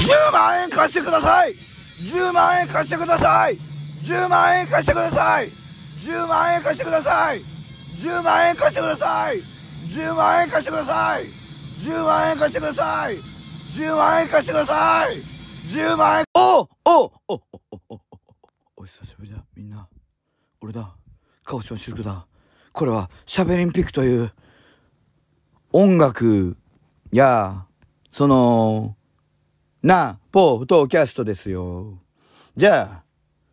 [0.00, 1.54] 10万円貸してください。
[2.02, 3.58] 10万円貸してください。
[4.02, 5.48] 10万円貸してください。
[5.98, 7.40] 10万円貸してください。
[7.98, 9.42] 10万円貸してください。
[9.88, 11.26] 10万円貸してください。
[11.82, 13.16] 10万円貸してください。
[13.76, 15.16] 10万円貸してください。
[15.68, 16.24] 10万円。
[16.34, 17.42] おおおお
[17.88, 18.00] お
[18.76, 19.88] お久しぶりだみんな
[20.60, 20.96] 俺だ
[21.44, 22.26] 鹿児島シルクだ
[22.72, 24.32] これはシャベリンピックという
[25.72, 26.56] 音楽
[27.12, 27.66] や
[28.10, 28.96] その
[29.82, 31.98] なポートキャストですよ。
[32.56, 33.02] じゃあ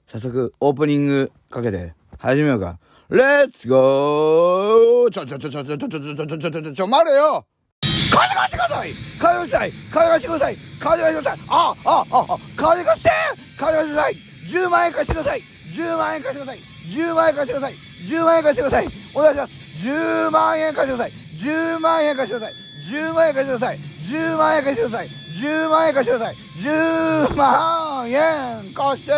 [0.05, 2.77] 早速オープニングかけて始めようか。
[3.09, 7.43] レッツゴーちょちょちょちょちょちょちょちょちょちょちょちょちょ待れよ
[7.81, 13.09] 金貸してください金貸してください金貸してください金貸してくださいああああ金貸して
[13.57, 14.15] 金貸してください
[14.47, 15.41] 10万円貸してください
[15.73, 17.73] 10万円貸してください10万円貸してください
[18.05, 22.55] 10万円貸してくださいお願いします10万円貸してください10万円貸してください
[22.93, 26.35] 10万円貸してください10万円貸してください10万円貸してください。
[26.57, 29.11] 10万円貸して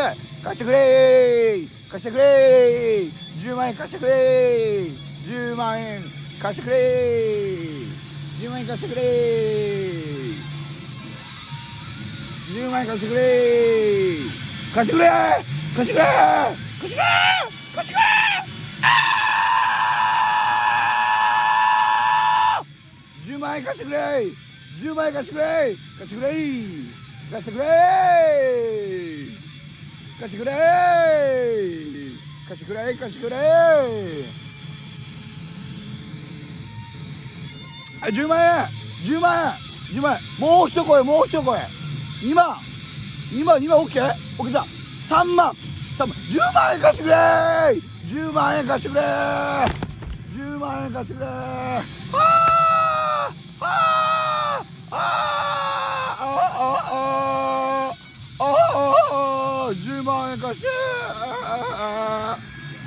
[0.44, 4.88] 貸してくれ貸してくれ10万円貸してくれ
[5.24, 6.04] 10万円
[6.42, 6.78] 貸してくれ
[8.40, 9.02] 10万円貸してくれ
[12.52, 13.20] 10万円貸してくれ
[14.74, 15.10] 貸してくれ
[15.76, 16.06] 貸してくれ
[16.82, 17.04] 貸してくれ
[17.76, 18.02] 貸してくれ
[23.36, 24.51] 10万円貸してくれ
[24.82, 26.34] 10万円貸してくれ貸してくれ
[27.32, 27.64] 貸してくれ
[30.20, 30.52] 貸してくれ
[32.50, 33.38] 貸してくれ貸してくれ
[38.02, 38.66] はい10万円
[39.06, 41.60] 10万円10万円もう一声もう一声。
[42.24, 42.56] 2万。
[43.32, 44.02] 2万2万 OK?
[44.40, 44.66] OK だ。
[45.10, 45.54] 3万。
[45.96, 46.10] 3万。
[46.10, 47.16] 10万円貸してくれ
[48.08, 52.51] 10万円貸してくれ10万円貸してくれああ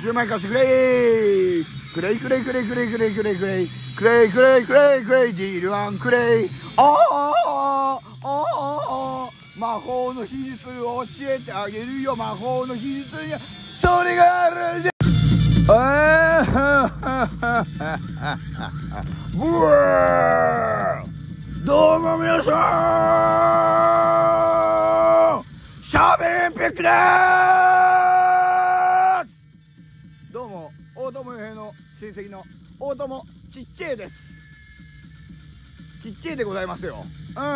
[0.05, 3.67] 10万貸してくれくれいくれいくれいくれいくれいくれいくれい
[3.97, 8.45] くれいくれいくれいくれいディールワンくれいあーあーあー
[8.87, 13.31] あー魔法の秘術を教えてあげるよ魔法の秘術に
[13.81, 14.91] それがあるんで
[15.65, 22.51] ブワーどうも皆さ
[25.41, 25.43] ん
[25.83, 27.64] シャーベンピックでー
[32.79, 34.13] 大友ちっちゃいです。
[36.03, 36.97] ちっちゃいでございますよ。
[37.37, 37.43] うん。
[37.43, 37.55] うん。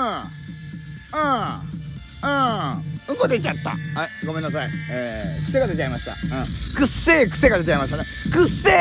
[2.23, 2.89] うん。
[3.09, 3.71] うんこ出ちゃった。
[3.71, 3.79] はい
[4.25, 4.69] ごめんなさい。
[4.91, 6.11] えー、癖が出ちゃいました。
[6.13, 6.45] うん。
[6.77, 8.03] くっせえ癖が出ちゃいましたね。
[8.31, 8.73] くっせえ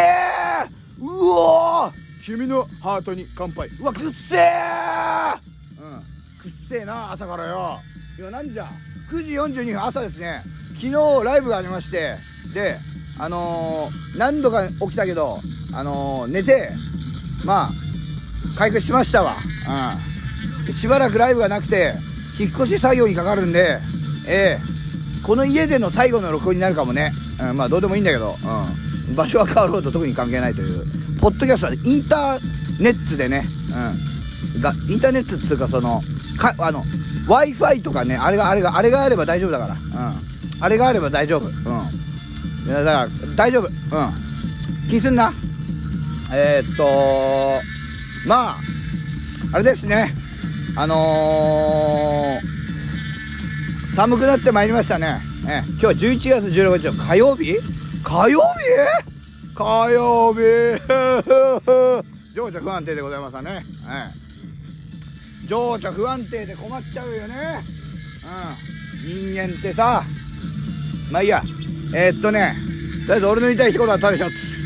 [1.00, 1.93] うおー
[2.25, 3.69] 君のハートに乾杯。
[3.81, 4.38] うわくっせえ
[5.81, 5.98] うん。
[6.41, 7.78] くっせえな朝からよ。
[8.16, 8.69] 今何時だ
[9.10, 10.41] ？9時42分朝ですね。
[10.77, 12.15] 昨日ライブがありまして。
[12.54, 12.77] で
[13.21, 15.38] あのー、何度か起きたけど
[15.75, 16.71] あのー、寝て
[17.45, 17.71] まあ
[18.56, 19.37] 回復しましたわ。
[20.67, 20.73] うん。
[20.73, 21.95] しばらくライブがなくて
[22.39, 23.78] 引っ越し作業にかかるんで
[24.28, 24.78] ええ。
[25.25, 27.12] この家での最後の録音になるかもね、
[27.51, 28.34] うん、まあどうでもいいんだけど、
[29.09, 30.84] うん、場所は変わろうと特に関係ないという。
[31.21, 33.43] ポッドキャストはインターネットでね、
[34.55, 36.01] うん、がインターネットっていうかその
[36.39, 36.83] かあの
[37.27, 43.73] w i f i とかねあれがあれがあれがあれば大丈夫だから、うん、あれがあれば大丈夫、うん、だから大丈夫、うん、
[44.89, 45.33] 気にすんな。
[46.33, 47.61] えー、っと
[48.28, 48.59] まあ
[49.53, 50.12] あれですね。
[50.77, 55.19] あのー、寒くなってまいりましたね、
[55.49, 57.56] え今日は11月16日の火曜日？
[58.05, 59.56] 火曜日？
[59.56, 60.41] 火曜日。
[62.37, 64.09] 情緒不安定でございますわね、え
[65.45, 67.60] え、情緒不安定で困っちゃうよね。
[69.05, 69.33] うん。
[69.33, 70.05] 人間ってさ。
[71.10, 71.43] まあいいや。
[71.95, 72.55] えー、っとね
[73.06, 74.58] とりあえず俺の言いたい一言はただ一つ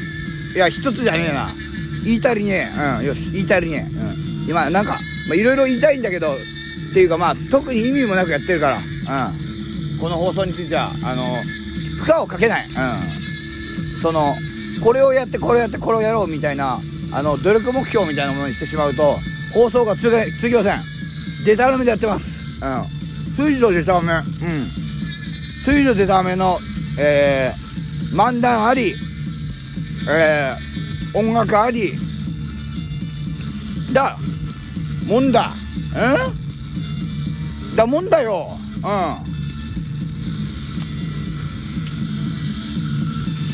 [0.54, 1.48] いや一つじゃねえな。
[2.04, 2.98] 言いたりねえ。
[2.98, 4.44] うんよし言いたりねえ。
[4.44, 4.50] うん。
[4.50, 4.98] 今なんか
[5.28, 6.36] まあいろいろ言いたいんだけどっ
[6.94, 8.68] ていうかまあ特に意味もなくやってるか
[9.06, 9.26] ら。
[9.26, 9.98] うん。
[9.98, 11.22] この放送についてはあの
[12.02, 12.66] 負荷をかけない。
[12.66, 14.00] うん。
[14.02, 14.34] その
[14.82, 16.80] これをやってこれをやってこれをやろうみたいな
[17.12, 19.16] あの努力目標みたいなものにしてしまうと
[19.54, 20.80] 放送が続きません。
[21.46, 22.64] デタラメでやってます。
[22.64, 22.84] うん。
[23.36, 24.22] 水上デタラメうん。
[25.64, 26.58] 水上デタラメの
[26.98, 28.94] えー、漫談あり
[30.08, 31.92] えー、音楽あり。
[33.92, 34.16] だ。
[35.06, 35.50] もんだ。
[35.94, 35.98] う
[37.72, 37.76] ん？
[37.76, 38.48] だもんだよ。
[38.76, 38.80] う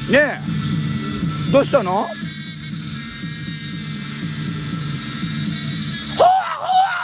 [0.08, 0.12] ん。
[0.12, 0.40] ねえ。
[1.52, 2.06] どうしたの
[6.16, 6.98] ？Correr!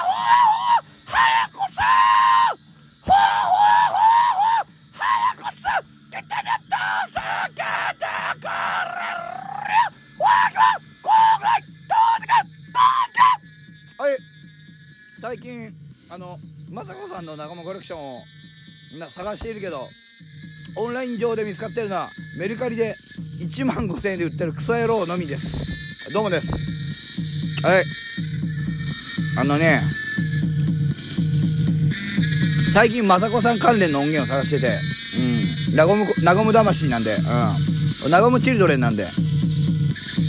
[13.97, 14.17] はい
[15.21, 15.73] 最近
[16.11, 16.39] あの
[16.73, 18.23] 雅子さんの仲間コレクションを
[18.99, 19.89] な探しているけど
[20.77, 22.97] オンライン上で見つかってるのはメルカリで
[23.41, 26.49] 1万5000円で売ってるクソ野郎のみですどうもです
[27.65, 27.85] はい
[29.39, 29.83] あのね
[32.75, 34.81] 最近雅子さん関連の音源を探してて。
[35.69, 35.77] うん。
[35.77, 37.15] ナゴムナゴム魂なんで。
[37.15, 38.11] うん。
[38.11, 39.07] ナゴムチルドレンなんで。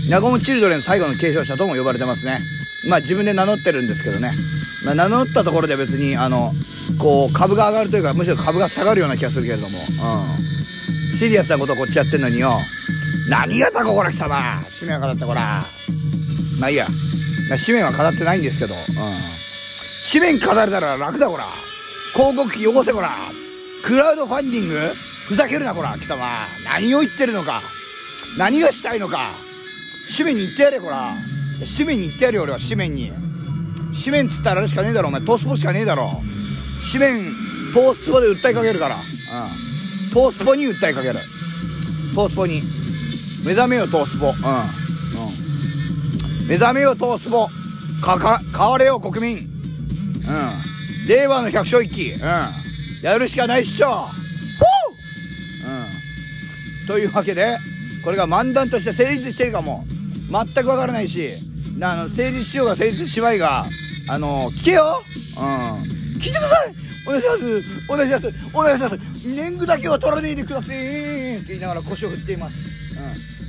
[0.09, 2.41] 和むチルドレン最後の継承者とも呼ばれてますね。
[2.87, 4.33] まあ自分で名乗ってるんですけどね、
[4.85, 6.53] まあ、名乗ったところで別にあの
[6.99, 9.79] こう株が上がるというかむしろ株が下がるような気がするけれども。
[9.79, 11.17] うん。
[11.17, 12.59] シリアスなことをこっちやってんのによ。
[13.29, 14.61] 何がタコこら貴様。
[14.79, 15.63] 紙面は語ってこら。
[16.59, 16.87] まあいいや。
[17.65, 18.75] 紙面は語ってないんですけど。
[18.75, 18.81] うん。
[20.11, 21.45] 紙面飾れたら楽だこら。
[22.13, 23.15] 広告費汚せこら。
[23.83, 24.79] クラウドファンディング？
[25.27, 26.25] ふざけるなこら貴様。
[26.65, 27.61] 何を言ってるのか。
[28.37, 29.31] 何がしたいのか。
[30.17, 31.15] 紙面に言ってやれこら。
[31.77, 32.59] 紙面に言ってやるよ俺は。
[32.59, 33.11] 紙面に。
[34.03, 35.21] 紙面っつったらあれしかねえだろお前。
[35.21, 36.09] トースポしかねえだろ。
[36.91, 38.97] 紙面トースポで訴えかけるから。
[38.97, 39.03] うん。
[40.13, 41.15] トースポに訴えかける。
[42.13, 42.61] トースポに。
[43.45, 44.29] 目覚めよトースポ。
[44.29, 44.33] うん。
[44.33, 44.35] う
[46.45, 46.47] ん。
[46.47, 47.49] 目覚めよトースポ。
[48.01, 49.37] かか変われよ国民。
[49.37, 51.07] うん。
[51.07, 52.13] 令和の百姓一揆。
[52.13, 52.21] うん。
[53.03, 53.89] やるしかないっしょ。
[53.89, 54.09] ほう
[56.81, 56.87] うん。
[56.87, 57.57] というわけで
[58.03, 59.85] これが漫談として成立してるかも。
[60.29, 61.29] 全くわからないし
[61.81, 63.65] あの成立しようが成立しまいが
[64.07, 65.03] あの聞けよ。
[65.39, 65.95] うん。
[66.19, 66.73] 聞いてください。
[67.07, 67.63] お願いします。
[67.89, 68.49] お願いします。
[68.53, 68.97] お願いします。
[69.35, 72.55] 年貢だけは取らねえでくださいって言いながら腰を振っています、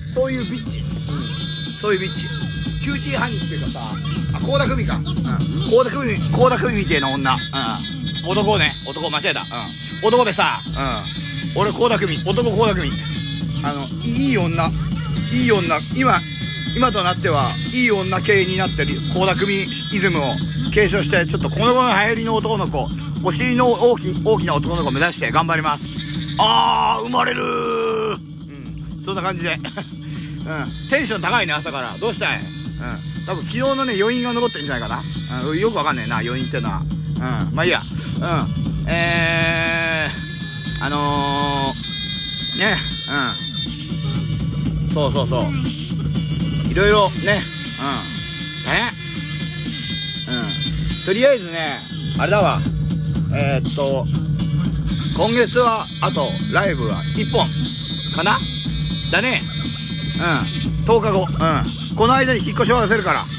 [0.09, 0.87] うん、そういうビッチ、うん、
[1.67, 2.27] そういうビッチ。
[2.83, 3.81] キューティーハニーっていうかさ
[4.35, 4.97] あ倖田來未か。
[4.97, 8.73] 倖田來未倖田來未みたいな女、うん、男ね。
[8.89, 12.29] 男間違えた、うん、男でさ、うん、俺倖田來未。
[12.29, 13.03] 男倖田來未。
[13.65, 14.71] あのいい女。
[15.35, 15.79] いい女。
[15.97, 16.19] 今
[16.77, 20.35] 今となってはいい女系になってる倖田來未イズムを
[20.75, 22.87] 継承してちょっとこの後の流行りの男の子
[23.25, 26.05] お尻の大き大きな男の子を目指して頑張ります。
[26.39, 27.47] あー生まれるう
[28.15, 28.19] ん。
[29.07, 29.55] そんな感じで。
[29.55, 29.59] うん。
[30.91, 31.97] テンション高いね朝から。
[31.99, 32.39] どうしたい？
[32.39, 32.45] うん。
[33.27, 35.03] 多分昨日のね余韻が残ってるんじゃないかな、
[35.49, 36.83] うん、よくわかんねえな余韻ってのは。
[36.83, 37.55] うん。
[37.55, 37.79] まあいいや。
[37.79, 38.91] うん。
[38.91, 42.77] えー、あのー、ね。
[44.87, 44.93] うん。
[44.93, 45.43] そうそうそう。
[45.43, 45.45] い
[46.77, 47.41] ろいろね。
[48.65, 48.67] うん。
[48.67, 48.93] 大変
[50.29, 50.51] うん。
[51.07, 51.79] とりあえずね
[52.19, 52.61] あれだわ。
[53.35, 54.05] えー、っと
[55.17, 57.49] 今月はあとライブは1本
[58.15, 58.39] かな？
[59.11, 59.41] だね。
[60.19, 60.85] うん。
[60.85, 61.21] 10日後。
[61.21, 61.27] うん。
[61.97, 63.23] この間に引っ越しを出せるから。
[63.23, 63.27] うん。
[63.27, 63.33] あ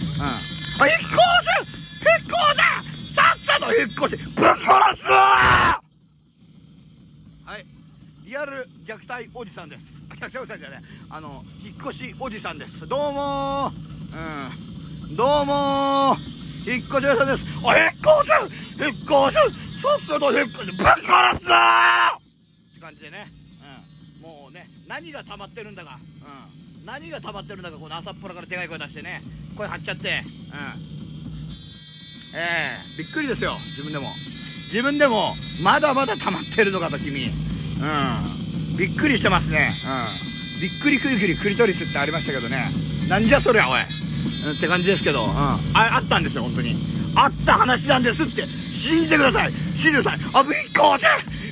[0.88, 1.10] 引っ越す！
[1.10, 3.16] 引っ越せ！
[3.16, 4.24] さっさと引っ越し！
[4.40, 4.62] ぶっ殺
[5.02, 5.82] すは
[7.58, 7.66] い。
[8.26, 9.97] リアル虐待おじさんです。
[10.18, 10.80] 虐待おじさんじゃね
[11.12, 12.88] あの引っ越しおじさんです。
[12.90, 15.16] どうもうん。
[15.16, 16.18] どうも
[16.66, 17.46] 引っ越しおじさんです。
[17.64, 18.82] お引っ越す！
[18.82, 19.78] 引っ越す！
[19.78, 20.98] さっさと引っ越しぶっ殺
[21.38, 22.18] すぞっ
[22.74, 23.30] て感じでね。
[24.20, 24.28] うん。
[24.28, 25.96] もうね何が溜まってるんだか。
[25.96, 26.86] うん。
[26.88, 29.22] 何が溜まってるんだかこの朝っぱらからでかい声出してね。
[29.56, 30.10] 声張っちゃって。
[30.10, 30.16] うん。
[32.36, 33.54] ええー、びっくりですよ。
[33.78, 34.10] 自分でも。
[34.74, 37.22] 自分でもまだまだ溜まってるのかと君。
[37.22, 37.30] うん。
[38.78, 39.74] びっくりしてますね。
[39.86, 40.62] うん。
[40.62, 42.58] びっくりくりくりクリトリスってありましたけどね。
[43.10, 43.88] なんじゃそりゃおい、うん、っ
[44.60, 45.58] て感じですけど、うん、あ
[45.98, 46.76] あったんですよ本当に。
[47.18, 48.46] あった話なんですって。
[48.46, 49.52] 信じてください。
[49.52, 50.20] 信じてください。
[50.42, 51.08] あぶっこせ。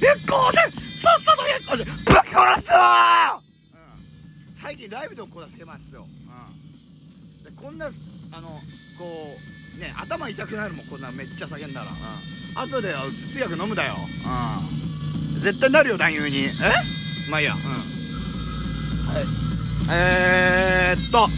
[0.06, 0.30] 引っ越
[0.72, 1.02] せ。
[1.02, 2.14] さっさと引っ越せ。
[2.14, 3.40] ぶっ殺すわ
[4.62, 8.60] 最近ライブでもこう出してますよ、うん、でこんなあのこ
[9.78, 11.86] うね頭痛くなるもんこんなめっちゃ叫んだら、
[12.64, 16.46] うん、後で通訳飲むだよ、うん、絶対なるよ男優に。
[16.46, 16.50] え？
[17.30, 17.54] まあいいや。
[17.54, 17.60] うん。
[17.60, 17.68] は
[19.22, 19.26] い
[19.92, 21.30] えー、っと。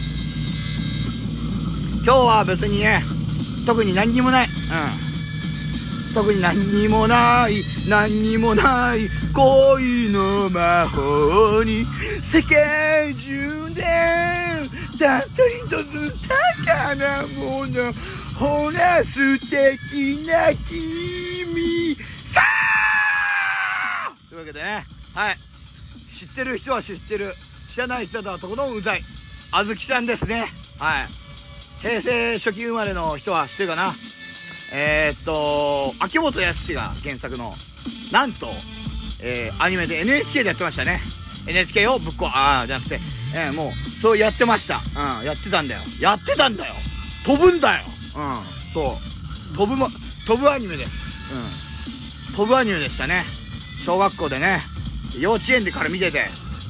[2.04, 3.02] 今日は別にね
[3.66, 4.46] 特に何にもない。
[4.46, 4.52] うん。
[6.14, 7.62] 特に何にもない。
[7.88, 9.08] 何にもない。
[9.34, 11.84] 恋の魔法に。
[11.84, 13.38] 世界中
[13.74, 13.82] で
[14.98, 16.28] たった一つ
[16.64, 17.92] 宝物
[18.38, 21.94] ほら素敵な君。
[21.94, 24.10] さあ！
[24.28, 24.82] というわけでね。
[25.14, 25.57] はい
[26.18, 27.30] 知ってる人は知ってる。
[27.70, 29.00] 知らない人とはとことんうざい。
[29.52, 30.42] あずきさんですね。
[30.82, 31.06] はい。
[31.78, 33.86] 平成初期生まれの人は知ってるかな。
[34.74, 35.32] えー、っと
[36.04, 37.46] 秋元康が原作の
[38.10, 38.50] なんと、
[39.22, 40.98] えー、アニメで NHK でやってましたね。
[41.54, 42.98] NHK をぶっこああじゃなくて、
[43.38, 44.74] えー、もうそうやってました。
[44.74, 45.80] うんやってたんだよ。
[46.02, 46.74] やってたんだよ。
[47.26, 47.82] 飛ぶんだよ。
[47.86, 48.34] うん
[48.74, 49.54] そう。
[49.54, 49.86] 飛ぶも
[50.26, 52.34] 飛ぶアニメです。
[52.34, 52.44] うん。
[52.44, 53.22] 飛ぶアニメでしたね。
[53.86, 54.58] 小学校でね。
[55.20, 56.24] 幼稚園でから見てて。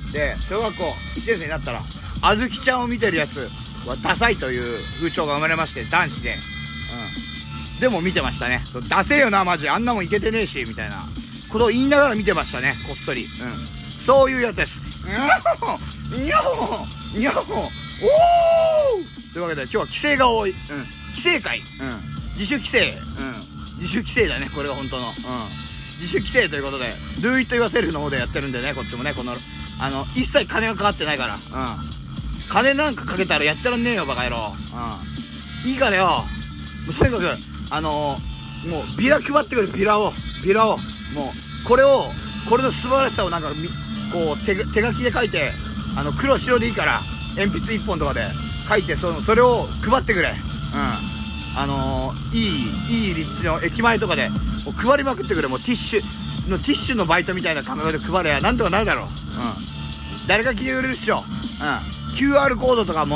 [0.08, 1.78] で小学校1年生になったら
[2.22, 3.44] あずきちゃんを見てるやつ
[3.86, 6.32] はダサいという風潮が生まれまして男子で。
[6.32, 7.80] うん。
[7.80, 8.56] でも見てましたね。
[8.88, 9.68] ダセえよなマジ。
[9.68, 10.96] あんなもんいけてねえしみたいな。
[11.52, 13.20] ことを言いながら見てましたねこっそり。
[13.20, 13.28] うん。
[13.28, 14.88] そういうやつです。
[15.08, 15.20] にゃ
[15.56, 15.78] ほ
[16.16, 16.84] にゃほ
[17.18, 19.32] にゃほおー！
[19.32, 21.64] というわけで今日は規制が多い、うん、規制会、うん、
[22.36, 25.12] 自主規制、うん、自主規制だねこれが本当の、うん、
[25.98, 26.86] 自主規制ということで
[27.26, 29.34] Do it yourself の方でやってるんでねこっちもねこの
[29.82, 31.34] あの一切金がかかってないから。
[31.34, 31.40] うん。
[32.48, 34.38] 金なんかかけたらやってらんねえよバカ野郎。
[34.38, 35.70] うん。
[35.70, 36.06] いいからよ。
[36.06, 36.14] も
[36.90, 37.26] うとにかく
[37.74, 40.10] あのー、もうビラ配ってくるビラを。
[40.46, 40.70] ビラを。
[40.70, 40.78] もう
[41.66, 42.06] これを
[42.48, 43.54] これの素晴らしさをなんかこ
[44.34, 45.50] う手手書きで書いて
[45.98, 47.00] あの黒白でいいから
[47.36, 48.22] 鉛筆1本とかで
[48.68, 50.28] 書いてそのそれを配ってくれ。
[50.28, 51.17] うん。
[51.58, 54.36] あのー、いいいい立地の駅前とかでも
[54.70, 59.02] う配りまくってくれもうティッシュのティッシュのバイトみたいな感覚で配れやなんとかなるだろ。
[59.02, 59.10] ううん。
[60.28, 61.16] 誰か聞いてくれるっしょ。
[61.16, 61.20] うん
[62.18, 63.14] QR コードとかも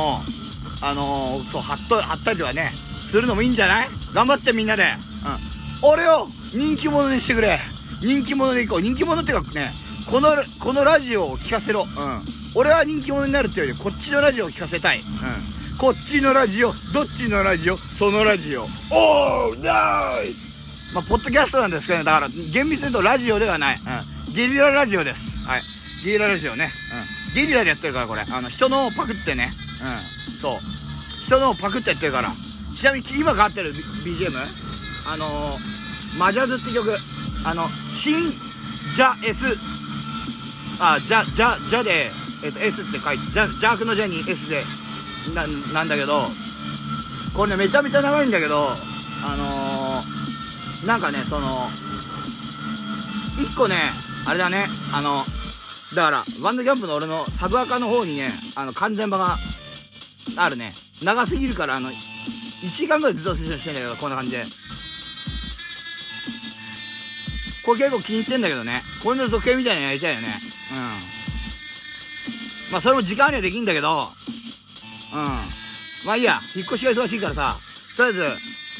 [0.84, 1.04] あのー、
[1.38, 2.68] そう貼っと貼ったりとかね。
[2.70, 3.88] するのもいいんじゃない？
[4.14, 4.82] 頑張ってみんなで。
[4.82, 5.90] うん。
[5.94, 7.50] 俺を人気者にしてくれ。
[8.02, 8.80] 人気者でいこう。
[8.80, 9.70] 人気者っていうかね
[10.10, 10.28] この
[10.62, 11.82] このラジオを聞かせろ。
[11.82, 11.86] うん。
[12.56, 14.98] 俺は人気者になるっていうよりこっちのラジオを聞かせたい。
[14.98, 18.62] うんこっちのラジオどっちのラジオそのラジオ。
[18.62, 25.42] おーナイスまあポッドキャストなんですけどねだから厳密に言うとラジオではない、うん、ゲリララジオです。
[25.50, 25.62] はい。
[26.06, 26.70] ゲリララジオね。
[26.70, 27.34] うん。
[27.34, 28.22] ゲリラでやってるからこれ。
[28.22, 29.50] あの人のをパクってね。
[29.50, 29.50] うん。
[29.98, 30.62] そう。
[31.26, 32.30] 人のをパクってやってるから。
[32.30, 34.38] ちなみに今かかってる BGM
[35.10, 36.94] あのー、マジャズって曲。
[37.42, 39.50] あの新ジャ S
[40.78, 44.62] あジャジャジャで、えっと、S って書いてジャ邪悪のジャに S で
[45.34, 46.20] ななんだけど
[47.36, 48.70] これねめちゃめちゃ長いんだけどあ
[49.36, 53.74] のー、なんかねその1個ね
[54.28, 55.24] あれだねあの
[55.94, 58.24] だからワンダキャンプの俺のサブアカの方にね
[58.56, 59.36] あの完全版が
[60.38, 60.70] あるね。
[61.04, 61.92] 長すぎるからあの1
[62.68, 64.38] 時間ぐらいずっとしてんだけどこんな感じで。
[67.64, 68.72] これ結構気に入ってんだけどね。
[69.04, 70.26] これの続編みたいなのやりたいよね。
[70.26, 70.30] う
[70.74, 70.76] ん。
[72.72, 73.92] まあそれも時間にはできんだけど
[75.12, 76.06] うん。
[76.06, 77.54] まあいいや引っ越しが忙しいからさ。
[77.96, 78.30] とりあえ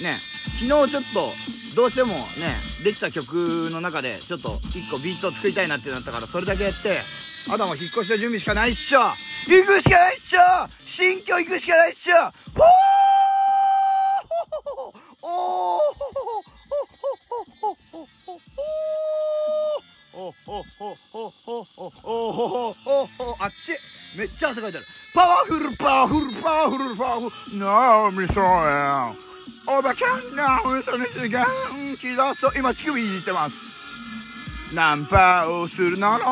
[0.01, 1.21] ずね昨日ちょっと
[1.77, 2.19] どうしてもね
[2.83, 3.35] できた曲
[3.73, 6.97] の中でちょっと1個ビートを作りたいなってなったからそれだけやって
[7.53, 9.01] あとはもう引っ越しの準備しかないっしょ。
[9.01, 10.41] 行くしかないっしょ。
[10.87, 12.17] 新居行くしかないっしょ。
[12.17, 12.82] ほー
[23.41, 23.73] あっち
[24.17, 27.67] めっちゃ汗かいてるパワフルパワフルパワフルパワフルな
[28.07, 29.13] あみそや
[29.79, 31.45] おばちゃんなおその時間
[31.97, 36.25] 気だそう今乳首いじってますナンパをするなら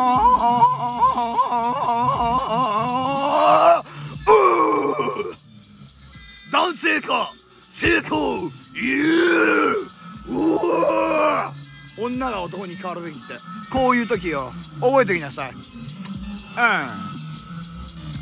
[6.53, 8.39] 男性か成功
[8.77, 9.01] い
[9.73, 9.91] う
[10.29, 11.53] うわ
[11.99, 13.35] 女が男に変わるべきって。
[13.73, 14.53] こういう時よ。
[14.81, 15.51] 覚えておきなさい。
[15.51, 15.57] うん。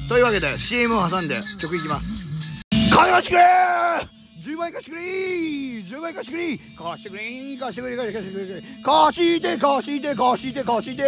[0.09, 2.63] というわけで CM を挟んで曲いきます。
[2.91, 3.45] 金貸してくれ
[4.41, 5.03] 10万円貸してくれ
[5.83, 7.23] 10万円貸してくれ貸してくれ
[7.59, 11.03] 貸してくれ貸してくれ貸して貸して貸して貸して。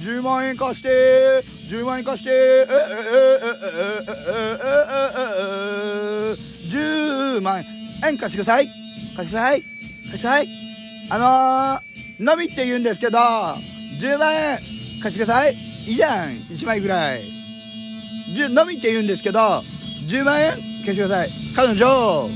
[0.00, 1.44] 10万円貸して。
[1.70, 2.30] 10万円貸して。
[2.30, 3.54] ええええええ
[4.24, 4.74] ええ
[5.50, 7.64] ええ10万
[8.06, 8.68] 円貸してください
[9.16, 9.70] 貸してください貸し
[10.02, 10.63] てください
[11.10, 14.58] あのー、のみって言うんですけど10万円
[15.02, 15.54] 貸してください。
[15.86, 17.22] いいじゃん1枚ぐらい。
[18.50, 19.62] のみって言うんですけど
[20.08, 21.30] 10万円貸してください。
[21.54, 22.28] 彼女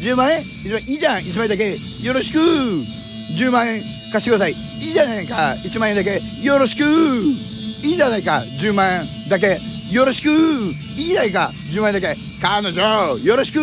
[0.00, 2.38] 10万円1枚いいじゃん1枚だけよろしく。
[2.38, 4.52] 10万円貸してください。
[4.52, 6.20] いいじゃないか1万円だけ。
[6.42, 6.84] よろしく。
[6.84, 9.60] いいじゃないか10万円だけ
[9.90, 10.30] よろしく。
[10.30, 12.20] いいじゃないか10万円だけ。
[12.40, 13.60] 彼女よろしく。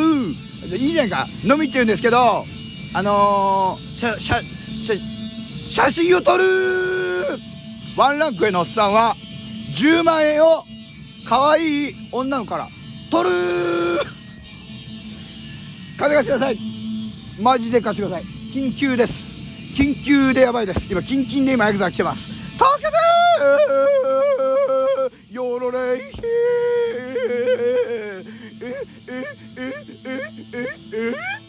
[0.75, 2.45] いいじゃないかのみって言うんですけど
[2.97, 4.41] あのー、写写
[4.81, 4.95] 写
[5.67, 6.43] 写真を撮る。
[7.95, 9.15] ワンランクへのおっさんは
[9.71, 10.63] 10万円を
[11.29, 12.67] 可愛い女の子から
[13.11, 13.35] 取る。
[15.99, 16.57] 金貸してください。
[17.39, 18.25] マジで貸してください。
[18.51, 19.31] 緊急です。
[19.75, 20.91] 緊急でやばいです。
[20.91, 22.23] 今キンキンで今ヤクザ来てます。
[22.23, 22.33] 助
[22.79, 25.35] けてー!
[25.35, 26.25] よろれいひえ
[28.59, 28.87] ええ
[29.17, 29.35] え
[30.03, 30.33] え
[30.93, 31.05] え
[31.43, 31.46] え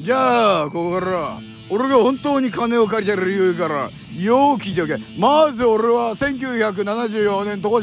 [0.00, 7.80] じゃあここから俺が本当に金を借りてる理由からよう聞いておけまず俺は1974年とこ。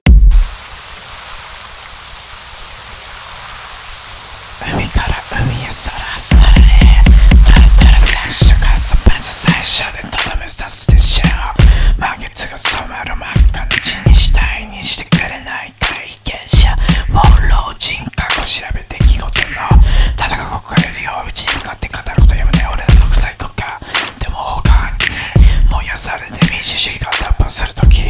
[4.62, 5.08] 海から
[5.42, 6.62] 海へそらされ。
[7.46, 11.28] タルタル最初からそまず最初でとどめさすでしょ
[11.98, 13.98] う満月が染まる真っ赤な血
[14.68, 16.01] にしてくれないかい
[17.14, 19.62] 放老人格を調べて聞こえてんの
[20.18, 23.80] ただここからよりうちに向かって語ることやめない俺の独裁国家
[24.20, 28.02] でも他に燃やされて民主主義が脱破するとき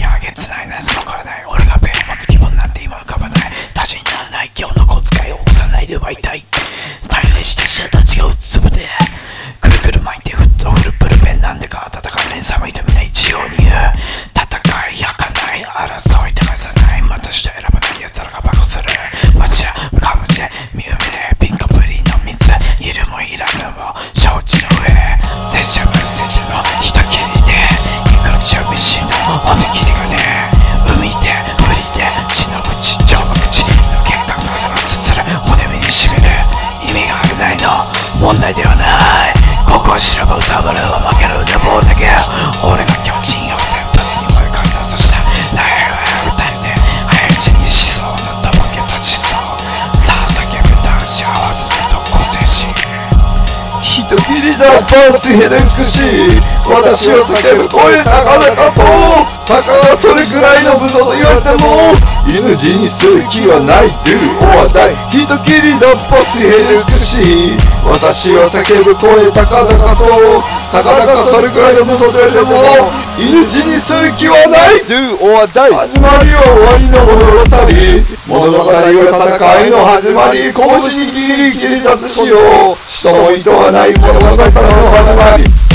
[0.00, 1.44] やげつないなやつもからない。
[1.46, 3.52] 俺がペンを持つ気分なんて今浮かばない。
[3.76, 6.44] 足しにならない今日の小遣いを押さないで奪いたい。
[7.08, 8.86] 大変した死者たちがうつぶで
[9.60, 14.39] くるくる巻いてフットフルプルペンなんでか戦かね寒いとみんな一様に言う。
[54.90, 58.82] 斬りだパスヘレ美しい私を叫ぶ声高々と
[59.46, 61.94] たかがそれくらいの武装と言われても
[62.26, 77.50] 犬死にする気はない Do or die 人斬りだパスヘレ美しい私を叫ぶ声高々とたかがそれくらいの武装と言われても犬死にする気はない Do or die 始まりは終わりの物語。
[78.26, 80.62] 物語は戦いの始まり拳
[81.06, 82.79] にギリギリ立つしよう。
[83.00, 85.69] 人も意図はない物語からの始まり。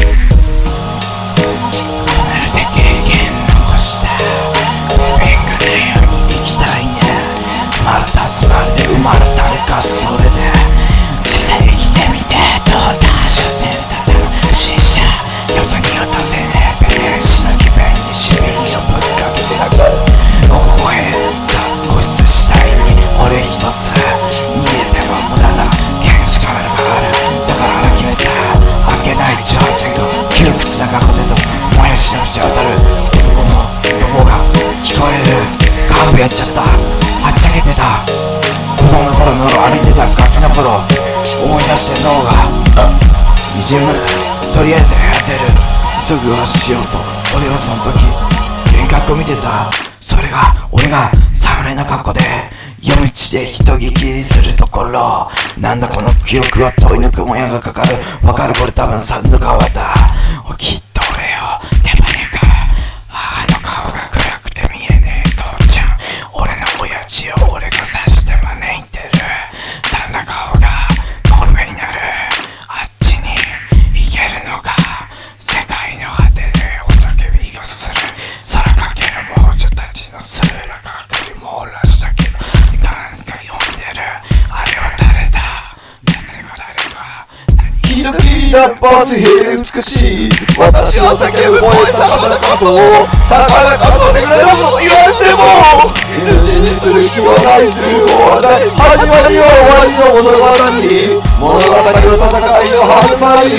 [41.75, 42.31] 出して脳が
[43.53, 43.91] にじむ
[44.53, 45.51] とりあえず部屋出る。
[46.07, 46.99] 急ぐはしようと
[47.35, 47.99] 俺はその時
[48.71, 49.69] 幻覚を見てた。
[49.99, 52.21] それが俺が侍の格好で
[52.79, 55.27] 夜道で人聞きりするところ。
[55.59, 57.95] なんだこの記憶は問い抜くもやがかかる。
[58.23, 59.93] わかるこれ多分三度川だ。
[60.57, 60.84] きっと俺よ
[88.55, 90.29] 人斬りだパスヘレ美しい。
[90.57, 92.79] 私を叫ぶ声高々と
[93.27, 95.43] たかだかそれぐらいのこと言われても
[96.15, 96.31] 犬
[96.63, 100.47] にする気はないという話題始まりは終わりの物語
[101.35, 103.51] 物語は戦いの始まり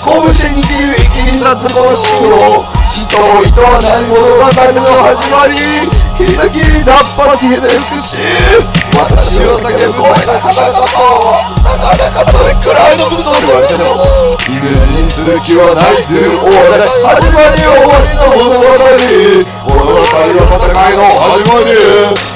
[0.00, 8.20] 拳に切る息に立つこの死を人をいとわない物語の始まり人斬りだパスヘレ美しい。
[8.94, 10.92] 私を叫ぶ声高々と
[11.62, 14.04] たかだかそれくらいの嘘と言われても
[14.50, 18.68] イメージにする気はないという終わり始まり終わりの物語
[19.64, 21.72] 物語は戦いの始まり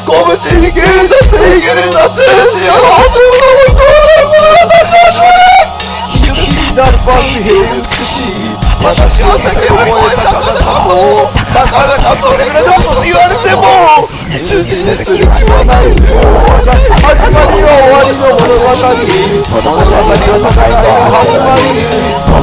[0.08, 2.80] 拳に切り立つ握り立つ幸せを。
[2.80, 13.64] いとわない物語の始まりダンパスヘ美しい私は叫ぶ声高々とたかだかそれぐらいの嘘言われても
[14.12, 21.80] イメージにする気はないという終わり始まりは終わりの物語物語は戦いの始まり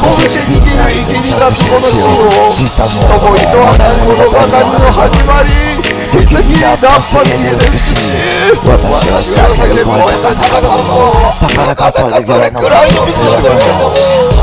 [0.01, 5.77] 拳に握る息に立つこの死を人もいとわない物語の始まり
[6.09, 12.17] 敵にダンパスヘ美しい私は叫ぶ声高々とたかだかそれ
[12.49, 14.40] ぐらいの嘘言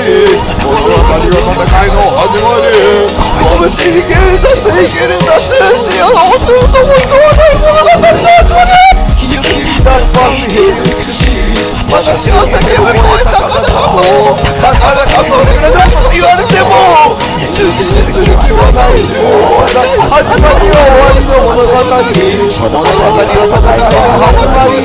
[0.00, 0.32] り
[0.64, 3.32] 物語は戦いの始まり。
[3.52, 13.80] 拳に蹴り出せ生きり出す幸せと嘘もいとわない物語の始まりダンパスヘ美しい私は叫ぶ声高々と
[14.60, 24.84] たかだかそれぐらいの嘘言われてもイメージにする気はないという始まりは終わりの物語物語は戦いの始まり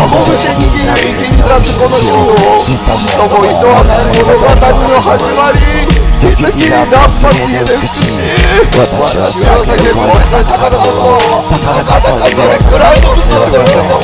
[0.00, 6.09] 拳に握る息に立つこの死を人もいとわない物語の始まり。
[6.20, 8.28] 敵にダンパスヘ美しい
[8.76, 11.00] 私は叫ぶ声高々と
[11.48, 13.96] たかだかそれくらいの嘘言われても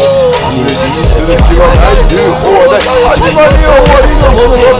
[0.49, 4.73] イメージにする気はないという終わり始まりは終わりの物語物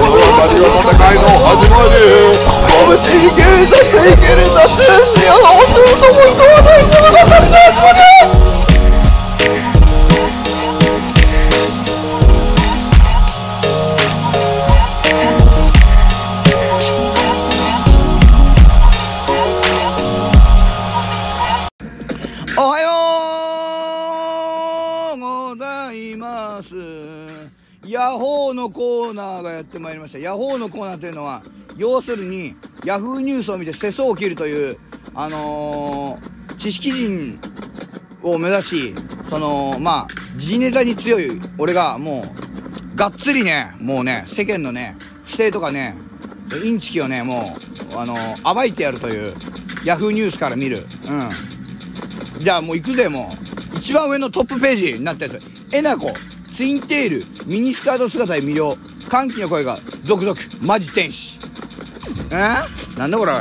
[0.00, 2.00] 語は戦いの始まり
[2.88, 8.69] 拳に蹴り出す生きり出す幸せと嘘もいとわない物語の始まり
[29.60, 30.18] やってまいりました。
[30.18, 31.42] ヤホーのコーナーというのは
[31.76, 32.50] 要するに
[32.86, 34.74] ヤフーニュースを見て世相を切るという
[35.16, 37.34] あのー知識人
[38.24, 38.88] を目指し
[39.28, 44.94] そのまあ時事ネタに強い俺がもうがっつりねもうね世間のね
[45.26, 45.92] 不正とかね
[46.64, 47.36] インチキをねもう
[47.98, 49.32] あのー暴いてやるという
[49.84, 50.76] ヤフーニュースから見る。
[50.76, 50.82] うん。
[52.40, 53.24] じゃあもう行くぜもう。
[53.76, 55.74] 一番上のトップページになったやつ。
[55.74, 56.10] えなこ
[56.54, 58.74] ツインテールミニスカート姿で魅了。
[59.10, 61.40] 歓喜の声が続々マジ天使。
[62.30, 62.36] え？
[62.36, 63.32] ー、なんだこれ？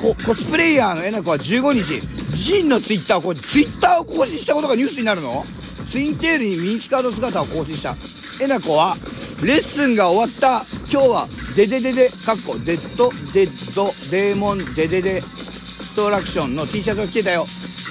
[0.00, 5.44] ココスプレイヤーのえなこは15日自身のツイッターを更新ツイッターを更新したことがニュースになるの？
[5.90, 7.94] ツインテールにミニスカート姿を更新した。
[8.42, 8.96] えなこは
[9.44, 17.44] レッスンが終わった今日はデデデデかっこデッドデッドデーモンデデデストラクションの T シャツを着てたよ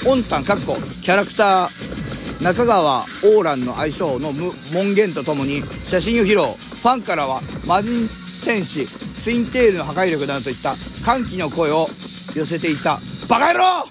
[0.08, 6.42] オンタンかっこキャラクター中川オーランの相性のむ門限とともに写真を披露
[6.82, 10.74] ファンからはマジン戦士ツインテールの破壊力なといった
[11.06, 11.88] 歓喜の声を
[12.36, 12.98] 寄せていた
[13.30, 13.86] バカ野郎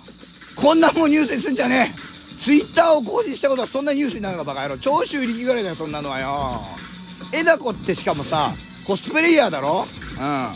[0.56, 1.92] こんなもんニュースにすんじゃねえ。
[1.92, 4.78] ツイッターを更新したことはそんなニュースになるのかバカ野郎。
[4.78, 6.60] 長州力ぐらいだよそんなのはよ。
[7.34, 8.50] えなこってしかもさ
[8.86, 9.84] コスプレイヤーだろ？
[9.84, 10.48] うん。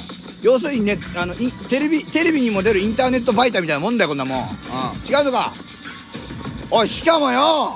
[0.42, 4.45] 要するにねあのテレビテレビにも出るインターネットバイターみたいなもんだよこんなもん、うん、
[5.07, 5.53] 違うのか？
[6.71, 7.73] おいしかもよ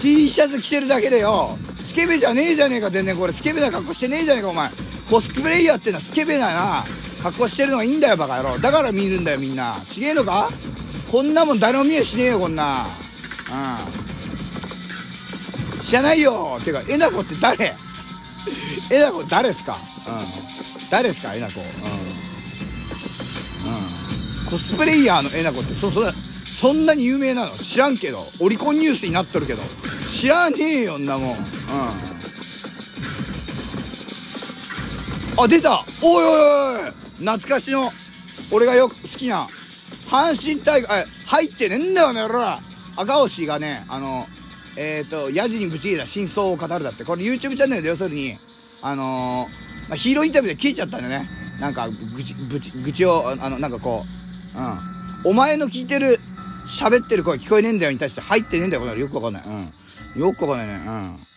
[0.00, 1.50] ！T シャツ着てるだけでよ。
[1.96, 3.32] ケベじゃねえじゃねえか全然これ。
[3.32, 4.68] スケベな格好してねえじゃねえかお前。
[5.10, 6.84] コスプレイヤーってのはスケベなな。
[7.22, 8.58] 格好してるのがいいんだよバカ野郎。
[8.58, 9.72] だから見るんだよみんな。
[9.88, 10.50] ちげえのか？
[11.10, 12.84] こんなもん誰も見えしねえよこんな。
[12.84, 12.88] うん。
[15.82, 16.58] 知らないよ。
[16.62, 17.72] てかえなこって誰？
[18.92, 19.72] えなこ誰っすか？
[19.72, 19.78] うん。
[20.90, 21.32] 誰っすか？
[21.34, 21.52] えなこ。
[21.56, 21.68] うん、
[23.72, 23.76] うん、
[24.50, 27.52] コスプレイヤーのえなこってそそそんなに有名なの？
[27.52, 28.18] 知らんけど。
[28.42, 29.62] オリコンニュースになっとるけど。
[30.08, 31.30] 知らねえよんなもん。
[31.30, 31.36] うん。
[35.38, 35.84] あ出た。
[36.02, 36.30] おいおい
[36.84, 37.90] おい懐かしの
[38.52, 39.42] 俺がよく好きな
[40.10, 42.58] 阪神タイガーあ入ってねえんだよね俺ら。
[42.98, 44.24] 赤星がねあの
[44.78, 47.04] えっ、とヤジにぶち切れた真相を語るだって。
[47.04, 48.32] これ YouTube チャンネルで要するに。
[48.84, 49.06] あのー
[49.88, 51.24] まあ、ヒーローインタビューで消えちゃったんだよね。
[51.60, 55.32] なんか愚痴愚痴愚痴をあのなんかこううん。
[55.32, 56.18] お前の聞いてる
[56.68, 59.42] 喋ってる声聞こえねえんだよに対して入ってねえんだよこれよくわかんない。
[59.42, 59.85] うん。
[60.20, 61.36] よくわかんないねうん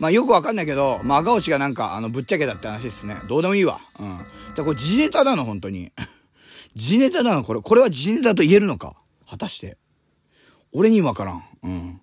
[0.00, 3.14] まあよくわかんないけど、まあ赤星がなんかあのぶっちゃけたって話ですね。
[3.28, 3.74] どうでもいいわ。
[3.74, 4.54] うん。
[4.54, 5.90] でこれ時ネタなの本当に。
[6.76, 7.60] 時ネタなのこれ。
[7.60, 8.94] これは時ネタと言えるのか？
[9.28, 9.76] 果たして。
[10.72, 11.42] 俺にわからん。
[11.64, 12.00] うん。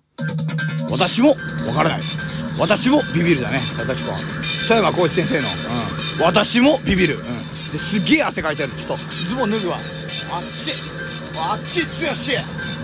[0.90, 2.02] 私もわからない。
[2.60, 3.60] 私もビビるだね。
[3.78, 4.12] 私は。
[4.68, 5.48] 富山浩一先生の。
[6.18, 6.24] うん。
[6.24, 7.16] 私もビビる。
[7.16, 7.26] うん。
[7.72, 8.70] ですっげえ汗かいてる。
[8.70, 8.96] ちょっと、
[9.28, 9.78] ズボン脱ぐわ。
[10.32, 11.05] あっち。
[11.38, 12.32] あっち、つやし。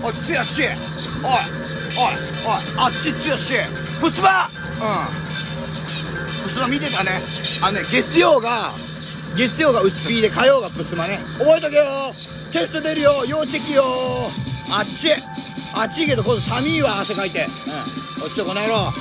[0.03, 0.61] おい、つやし。
[0.61, 0.69] おい。
[0.69, 0.73] おい。
[1.25, 2.15] おい。
[2.77, 3.53] あっち、つやし。
[3.99, 6.43] プスバうん。
[6.43, 7.11] プスバ見てたね。
[7.61, 8.71] あのね、月曜が、
[9.35, 11.17] 月曜がうちピーで火曜がプスマね。
[11.39, 11.85] 覚えとけよ
[12.51, 13.83] テスト出るよ要チェキよ
[14.69, 15.09] あっち
[15.73, 17.47] あっちいけど今度寒いわ汗かいてうん
[18.21, 18.91] こっちこの野郎うんあ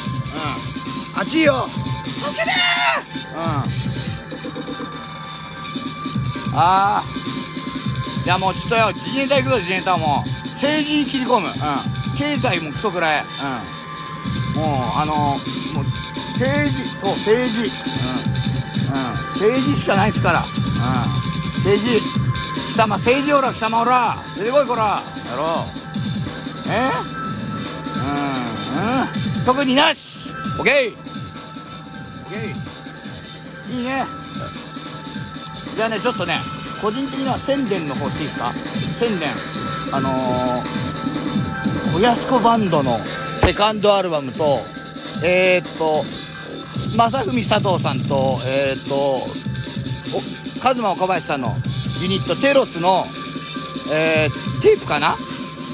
[1.23, 2.51] っちいよ助けて
[3.35, 3.43] うん
[6.59, 7.03] ああ
[8.25, 8.93] いやもうちょっとよ。
[8.95, 11.49] 自衛隊行くぞ自衛隊もう政治に切り込む。
[11.49, 11.53] うん。
[12.17, 13.25] 経済もクソくらい
[14.57, 14.63] うん。
[14.63, 15.85] もうあのもう
[16.39, 16.85] 政治。
[17.03, 17.63] そう政治。
[17.63, 17.69] う
[18.95, 18.99] ん。
[18.99, 19.13] うん。
[19.35, 20.39] 政治しかないっすから。
[20.39, 20.45] うん。
[21.65, 22.01] 政治。
[22.73, 24.17] 貴様政治おら貴様おら。
[24.37, 24.83] 出てこいこら。
[24.85, 25.67] やろう。
[26.71, 26.91] え？
[27.99, 28.03] う
[28.99, 29.01] ん。
[29.01, 29.45] うん。
[29.45, 30.33] 特になし。
[30.61, 30.95] オッケー。
[30.95, 30.97] オ
[32.29, 33.79] ッケー。
[33.79, 34.07] いいね。
[35.75, 36.39] じゃあねちょっとね。
[36.83, 38.53] 個人的な宣伝の方していいですか。
[38.99, 39.31] 宣伝
[39.95, 44.59] あのー、おやすこバンドのセカンドアルバムと
[45.25, 46.05] えー、っと
[46.97, 48.95] 正文佐藤さんとえー、っと
[50.17, 51.55] おカズマ岡林さんの
[52.03, 53.05] ユニットテロスの、
[53.95, 55.15] えー、テープかな？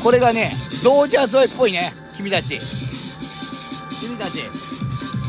[0.05, 0.53] これがね
[0.85, 1.95] 同時発売っぽいね。
[2.17, 2.59] 君たち。
[4.01, 4.45] 君たち。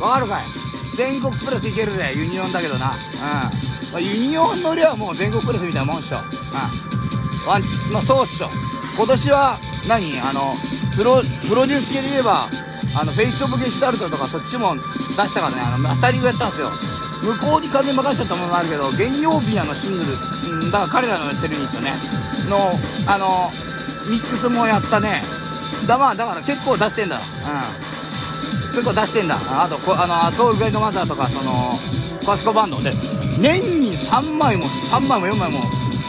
[0.02, 0.44] わかるかい？
[0.98, 2.12] 全国プレスいけるぜ。
[2.16, 2.88] ユニオンだけどな。
[2.88, 2.94] うん、
[3.92, 6.18] まあ、ユニオンの量はもう全国プレスみたいなもんっしょ。
[6.18, 6.90] うん
[7.48, 8.50] ワンまあそうっしょ。
[8.98, 10.20] 今年は何？
[10.22, 10.54] あの
[10.96, 12.46] プロプロデュース系で言えば
[13.00, 15.62] あのフェイスオブゲシュタルトとかそっちも出したからね。
[15.64, 16.70] あのマスタリングやったんですよ。
[17.24, 20.04] 向こうに完全任しちゃったものがあるけど原曜日あのシングル
[20.62, 21.96] うんだから彼らのやってるユニットね。
[22.52, 22.70] の
[23.08, 23.50] あの
[24.12, 25.24] ミックスもやったね。
[25.88, 27.18] だまあだから結構出してんだ。
[27.18, 27.24] うん。
[28.76, 29.40] 結構出してんだ。
[29.64, 31.74] あとこあのソウルグレイドマザーとかその
[32.30, 32.92] コアスコバンドで
[33.42, 35.62] 年に3枚も3枚も4枚も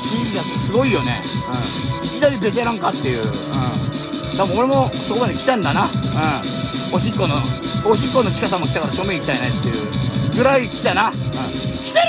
[0.05, 1.19] CD 出すすごいよね。
[1.49, 2.07] うん。
[2.07, 3.25] いきなりベテランかっていう。
[3.25, 3.33] うん。
[4.37, 5.85] 多分俺もそこまで来たんだな。
[5.85, 5.89] うん。
[6.95, 7.37] おしっこの
[7.89, 10.37] おしっこの近さも来たから正面行きたいねっていう。
[10.37, 11.09] ぐらい来たな。
[11.09, 11.13] うん。
[11.15, 11.17] 来
[11.89, 12.05] てる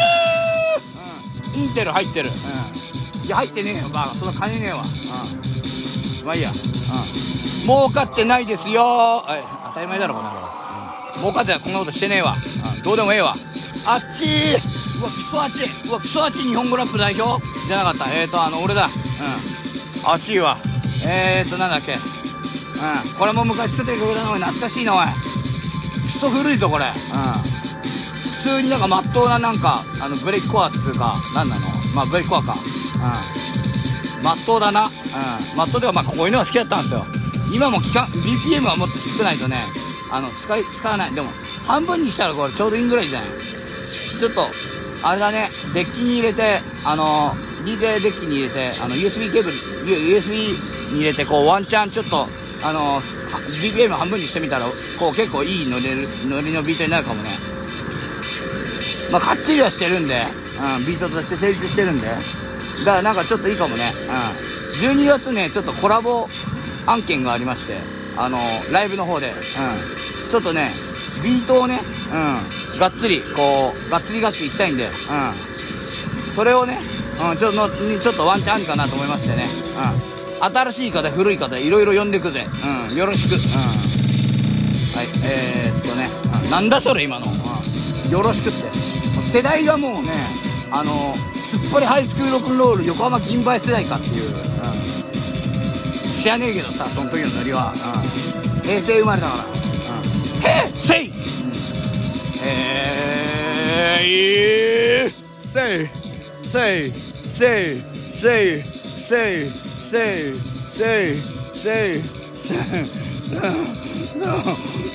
[1.55, 1.55] ー！
[1.55, 1.63] うん。
[1.63, 2.27] インテル入ってる。
[2.27, 3.25] うん。
[3.27, 4.83] いや入ってねえよバカそんな金ねえわ。
[4.83, 6.25] うん。
[6.27, 6.51] まあいいや。
[6.51, 6.55] うん。
[7.63, 9.23] 儲かってないですよ
[9.69, 10.41] 当たり前だろこの野郎、
[11.15, 13.35] うん、儲かってないこんなことしてねえわ、うん、どうでもええわ
[13.85, 14.25] あっち。
[14.25, 14.57] ー
[15.01, 17.41] うわクソあっちうわクソあっち日本語ラップ代表。
[17.67, 18.05] じゃなかった。
[18.13, 18.85] えーとあの俺だ。
[18.85, 20.11] うん。
[20.11, 20.57] あっちいわ
[21.05, 21.93] えーとなんだっけ。
[21.93, 21.99] うん。
[23.19, 25.05] これも昔作ってくれたのおい懐かしいなおい。
[25.05, 26.85] クソ古いぞこれ。
[26.85, 26.91] うん。
[28.43, 31.61] 普通になんかまっとうななんかあのブレイクコアっつうかなんなの？
[31.95, 32.53] まあブレイクコアか。
[32.53, 34.23] うん。
[34.23, 34.85] まっとうだな。
[34.85, 34.91] うん。
[35.57, 37.03] まっとうではまあこういうのが好きだったんですよ。
[37.53, 39.57] 今も期間 BPM はもっと少ないとね。
[40.11, 41.13] あの使い使わない。
[41.13, 41.29] でも
[41.67, 43.29] 半分にしたらこれちょうどいいぐらいじゃない？
[44.21, 44.45] ちょっと
[45.03, 45.49] あれだね。
[45.73, 47.31] デッキに入れてあの
[47.65, 49.57] DJ デッキに入れてあの USB ケーブル
[49.87, 52.27] USB に入れてこうワンチャンちょっと
[52.63, 54.65] あの BPM 半分にしてみたら
[54.99, 55.85] こう結構いいノリ
[56.29, 57.31] ノリのビートになるかもね。
[59.11, 60.13] まあかっちりはしてるんで、
[60.77, 62.07] うん、ビートとして成立してるんで。
[62.07, 66.27] だからなんかちょっといいかもね、うん、12月ねちょっとコラボ
[66.87, 67.75] 案件がありまして
[68.17, 68.37] あの
[68.71, 69.33] ライブの方で、うん、
[70.31, 70.71] ちょっとね
[71.23, 71.79] ビートをね、
[72.73, 74.91] うん、がっつりこうがっつりがっつりいきたいんで、うん、
[76.33, 76.79] それをね、
[77.31, 79.43] うん、ちょっとちょっとワンチャンあるかなと思いましてね、
[80.39, 82.45] うん、新しい方古い方いろいろ呼んでくぜ、
[82.89, 86.07] うん、よろしく、うん、はいえー、っとね、
[86.45, 88.69] うん、なんだそれ今の、うん、よろしくって。
[89.31, 89.99] 世代がもうね
[90.71, 94.33] あのすっぱりハイスクールロックンロール横浜銀杯世代かっていう、うん、
[96.21, 97.75] 知らねえけどさその時のノリは、う
[98.59, 99.60] ん、平成生まれだから、
[100.41, 101.21] うん、平成
[102.43, 105.09] えー、
[105.51, 105.87] せい
[106.51, 107.81] せいせい
[108.21, 108.71] せい
[109.07, 109.51] せい
[109.91, 110.41] せい
[110.73, 112.01] せいせい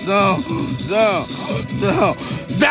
[0.06, 0.46] どう
[0.88, 1.24] どう
[1.80, 2.18] どう
[2.60, 2.66] だ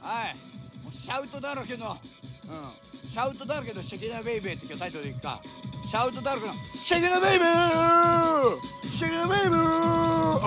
[0.00, 0.34] はい
[0.84, 1.96] もうシャウトだらけの、うん、
[3.12, 5.40] シャウトだらけのシェキナベイベーって今日タイトルでいくか
[5.90, 7.48] シャウトだらけのシェキナベイベー！
[8.88, 9.58] シェキナベイベー！
[9.58, 10.46] あは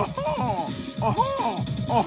[1.02, 1.20] あはん
[1.90, 2.06] あはん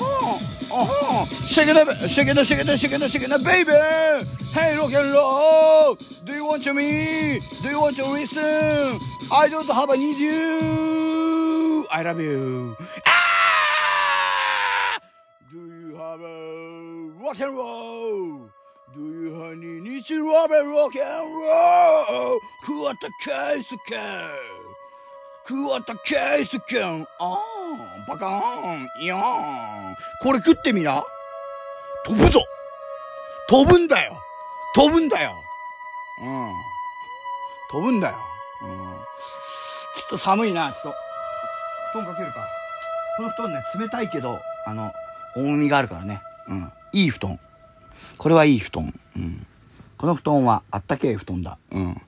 [0.72, 5.96] あはんシェキナベシェキナシェキナシェキナシェキナベイベー！Hey rock and roll!
[6.26, 7.40] Do you want to me?
[7.62, 8.98] Do you want to listen?
[9.32, 11.86] I don't have a need you.
[11.92, 12.76] I love you.
[13.06, 16.26] あー Do you have a
[17.24, 18.50] rock and roll?
[18.98, 22.40] Do you honey need to have a rock and roll?
[22.66, 23.78] 桑田佳祐
[25.46, 28.88] 桑田佳祐あーバカーン。
[29.00, 29.94] いやー。
[30.24, 31.04] これ食ってみな。
[32.06, 32.42] 飛ぶぞ。
[33.48, 34.20] 飛ぶんだよ。
[34.74, 35.32] 飛ぶんだよ。
[36.24, 36.52] うん。
[37.70, 38.16] 飛ぶんだよ。
[38.64, 38.68] うん。
[38.68, 38.78] ちょ
[40.08, 40.94] っと寒いなちょっと。
[41.94, 42.40] 布団かけるか。
[43.18, 44.92] この布団ね冷たいけどあの
[45.36, 46.24] 重みがあるからね。
[46.48, 46.72] うん。
[46.94, 47.40] いい布団。
[48.18, 49.46] これはいい布団うん
[49.98, 52.02] この布団はあったけえ布団だうん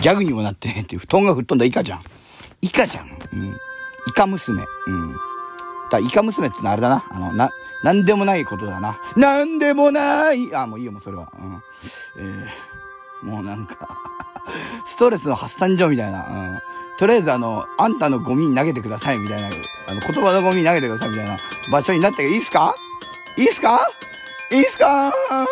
[0.00, 2.00] ギャグにもなってねっていう布団が吹っ飛んだイカじゃん
[2.62, 3.44] イカじゃんうん
[4.08, 5.16] イカ娘うん
[5.90, 7.04] だイカ娘ってのはあれだな。
[7.10, 7.50] あの、な、
[7.84, 8.98] なんでもないことだな。
[9.16, 11.30] なんでもないあ、もういいよ、もうそれは。
[11.38, 11.62] うん。
[12.16, 13.76] えー、もうなんか
[14.88, 16.26] ストレスの発散所みたいな。
[16.26, 16.58] うん。
[16.98, 19.48] とりあえずあの、あんたのゴミに投げてくださいみたいな。
[19.48, 21.36] あの、言葉のゴミに投げてくださいみたいな
[21.70, 22.74] 場所になっていいっすか？
[23.36, 23.78] いいっすか？
[24.54, 25.10] いいっすか？
[25.10, 25.46] ほー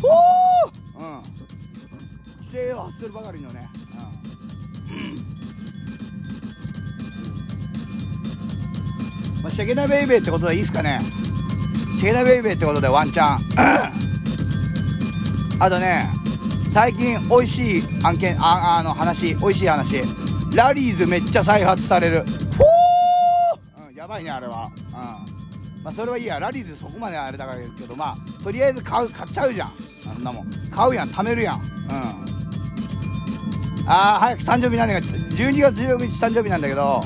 [0.00, 1.22] ほーうん。
[2.40, 3.68] 規制を発するばかりのね。
[9.42, 10.98] まあ、シェゲナベイベーってことでいいっすかね。
[12.00, 13.38] シェゲナベイベーってことでワンチャン。
[15.62, 16.10] あとね
[16.74, 20.02] 最近美味しい案件ああの話美味しい話。
[20.56, 22.24] ラリーズめっちゃ再発される、
[24.02, 24.66] やばいねあれは。
[24.66, 25.84] うん。
[25.84, 26.40] まあそれはいいや。
[26.40, 29.68] ラリーズそこまであれだからけどまあとりあえず買う買っちゃうじゃん。
[29.68, 30.50] そんなもん。
[30.72, 31.08] 買うやん。
[31.08, 31.54] 貯めるやん。
[31.54, 31.62] うん。
[33.86, 37.00] あー早く誕生日なんだけど12月16日誕生日なんだけど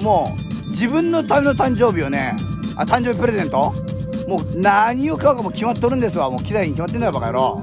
[0.00, 0.32] も
[0.64, 2.36] う自分のための誕生日をね
[2.76, 3.72] あ誕生日プレゼント？
[4.28, 6.30] もう何を買うかも決まっとるんですわ。
[6.30, 7.60] もう機材に決まってんだよバカ野郎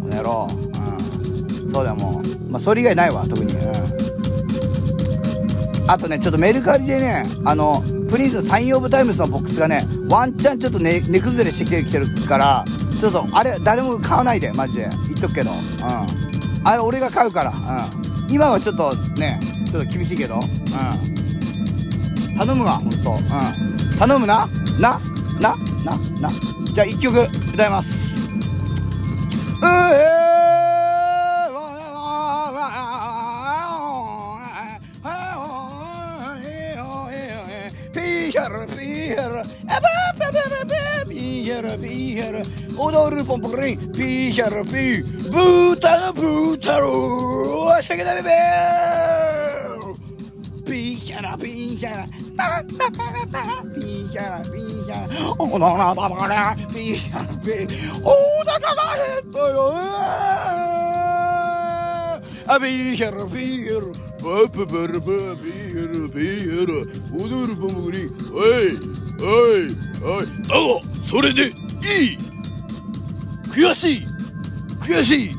[0.00, 0.48] この野郎。
[0.48, 1.72] うん。
[1.74, 2.50] そうだよもう。
[2.50, 3.52] まあそれ以外ないわ特に。
[3.52, 3.72] うん。
[5.90, 7.82] あとねちょっとメルカリでねあの
[8.14, 12.64] プリンス Sign o' the Times のボックスがねワンチャンちょっとね値崩れしてきてるから
[13.00, 14.88] ちょっとあれ誰も買わないでマジで。
[15.08, 15.50] 言っとくけど。
[15.50, 16.68] うん。
[16.68, 17.50] あれ俺が買うから。
[17.50, 17.52] う
[18.30, 18.32] ん。
[18.32, 20.36] 今はちょっとねちょっと厳しいけど。
[20.36, 20.42] うん。
[22.38, 22.96] 頼むわほんと。
[23.10, 23.98] うん。
[23.98, 24.46] 頼むな。
[24.80, 24.96] な
[25.40, 26.30] ななな。
[26.72, 27.20] じゃあ1曲
[27.52, 28.04] 歌います。
[29.60, 30.23] 踊るポンポコリンピー
[41.44, 42.42] Bihara, Bihara.
[42.78, 43.78] Och då håller du på ring.
[43.92, 45.02] Bihara, Bi.
[45.32, 47.82] Butaro, Butaro.
[47.82, 48.28] Shagada, Bibi.
[50.66, 52.04] Bihara, Bihara.
[53.74, 55.08] Bihara, Bihara.
[55.38, 56.56] Och då håller jag på ring.
[56.74, 57.56] Bihara, Bi.
[58.04, 59.44] Och då kan man hitta
[62.60, 63.92] Bihara, Bihara.
[64.22, 66.80] Bappa, barba, Bihara, Bihara.
[67.14, 68.12] Och då håller du på ring.
[68.32, 68.70] Oj,
[69.22, 69.62] oj,
[70.04, 70.26] oj.
[70.50, 70.93] Åh!
[71.08, 71.52] それでいい。
[73.52, 74.06] 悔しい。
[74.80, 75.30] 悔しい。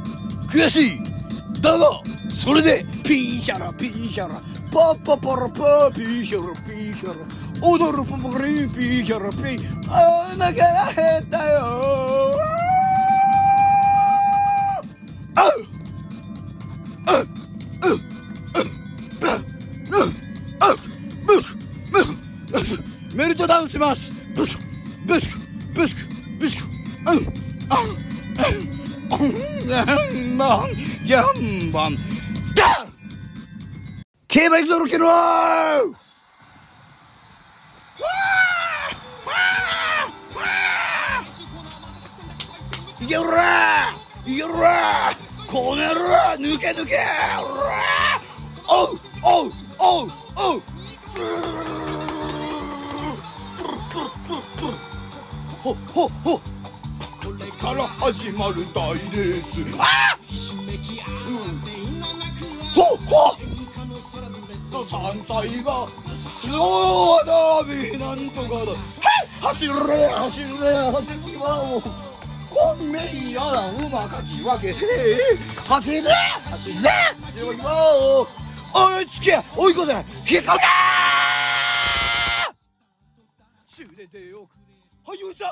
[0.49, 1.62] 悔しい。
[1.62, 4.36] だがそれでピンシャラピンシャラ。
[4.71, 7.25] パッパパラパーピンヒャラピンヒャラ。
[7.67, 9.65] 踊るパパリンピンヒャラピン。
[9.89, 9.93] お
[10.38, 12.32] 腹が減ったよ。
[23.15, 24.25] メルトダウンします
[25.75, 25.97] Büsk,
[26.41, 26.59] büsk.
[30.35, 30.69] Man,
[31.03, 31.97] jamban.
[32.53, 32.88] Da!
[34.27, 35.93] Kema ik zorken wow!
[43.07, 43.93] Jorra!
[44.25, 45.13] Jorra!
[45.55, 46.01] この野郎
[46.38, 46.97] 抜け抜け
[48.67, 51.74] おうおうおうおう
[55.65, 56.38] ほほほ。
[56.38, 56.43] こ
[57.39, 59.62] れから始まる大レース。
[59.80, 60.15] あ！
[60.15, 60.19] っ
[61.17, 61.65] うん。
[62.71, 63.36] ほほ。
[64.86, 65.88] 山菜が
[66.39, 68.73] そうだびなんとかだ。
[68.73, 68.78] は
[69.23, 69.28] い！
[69.41, 71.82] 走れ走れ走りはもう。
[72.51, 74.80] 本命やだ馬かき分けて
[75.67, 76.89] 走れ走れ
[77.23, 78.28] 走れは
[78.71, 79.93] 追いつけ追い越せ
[80.36, 80.62] 引っかけ
[83.75, 84.64] 終電でよく。
[85.06, 85.46] はいよいしょ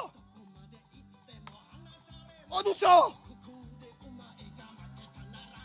[2.52, 2.88] あどうした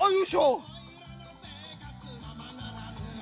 [0.01, 0.61] あよいしょ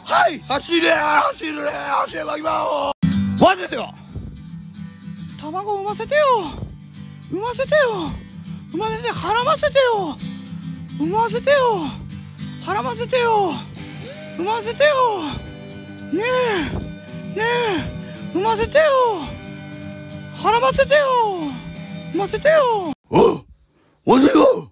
[0.04, 2.92] はい走れ走れ走れば今を。
[3.40, 3.92] 待ててよ。
[5.40, 6.20] 卵産ませてよ。
[7.28, 8.10] 産ませてよ。
[8.70, 10.16] 産ませて腹ませてよ。
[11.00, 11.56] 産ませてよ。
[12.64, 13.50] 腹ませてよ。
[14.36, 15.22] 産ませてよ。
[16.12, 16.22] ね
[17.34, 19.35] えねえ産ませてよ。
[20.42, 21.00] 腹ませてよ。
[22.14, 22.92] ませてよ。
[23.10, 23.44] お
[24.04, 24.65] お願い。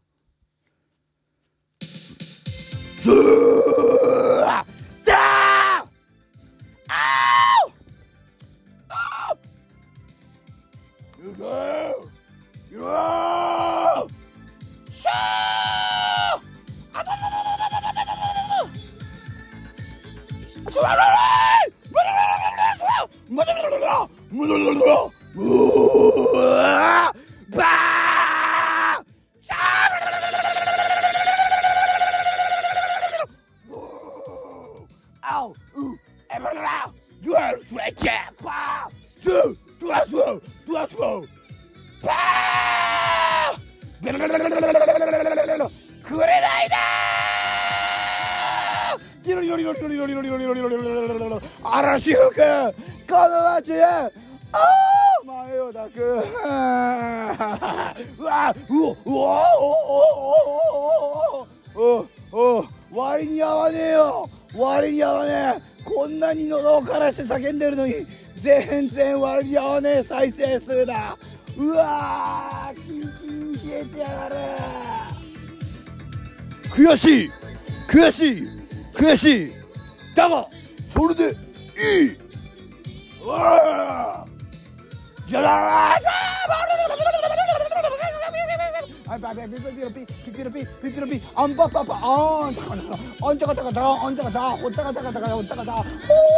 [94.93, 95.85] たほったかたかたかほったかたほっ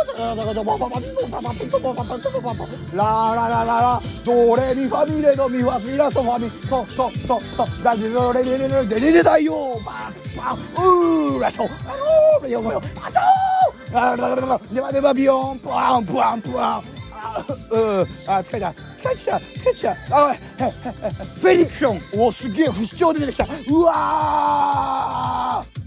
[0.06, 11.68] たかたかたパパパピポパパピポパパピポパパラララララドレミファミレドミファミラソファミソソソソラジドレレレレレレレだよパパうーらしょあ
[12.40, 16.82] のーよもよあちょーあららららネバネバビヨンプワンプワンプワン
[17.28, 17.44] あ
[18.42, 25.85] 疲れた疲れちゃう疲れちゃうあフェリクションおすげえ不死鳥出てきたうわー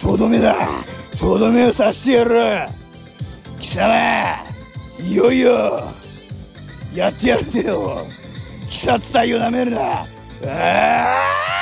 [0.00, 0.54] とどめだ。
[1.18, 2.68] とどめを刺してやる。
[3.58, 4.44] 貴様
[5.00, 5.92] いよいよ
[6.94, 8.06] やってやるんだよ。
[8.62, 9.80] 鬼殺隊をなめるな。
[9.80, 10.06] あ
[10.44, 11.55] あ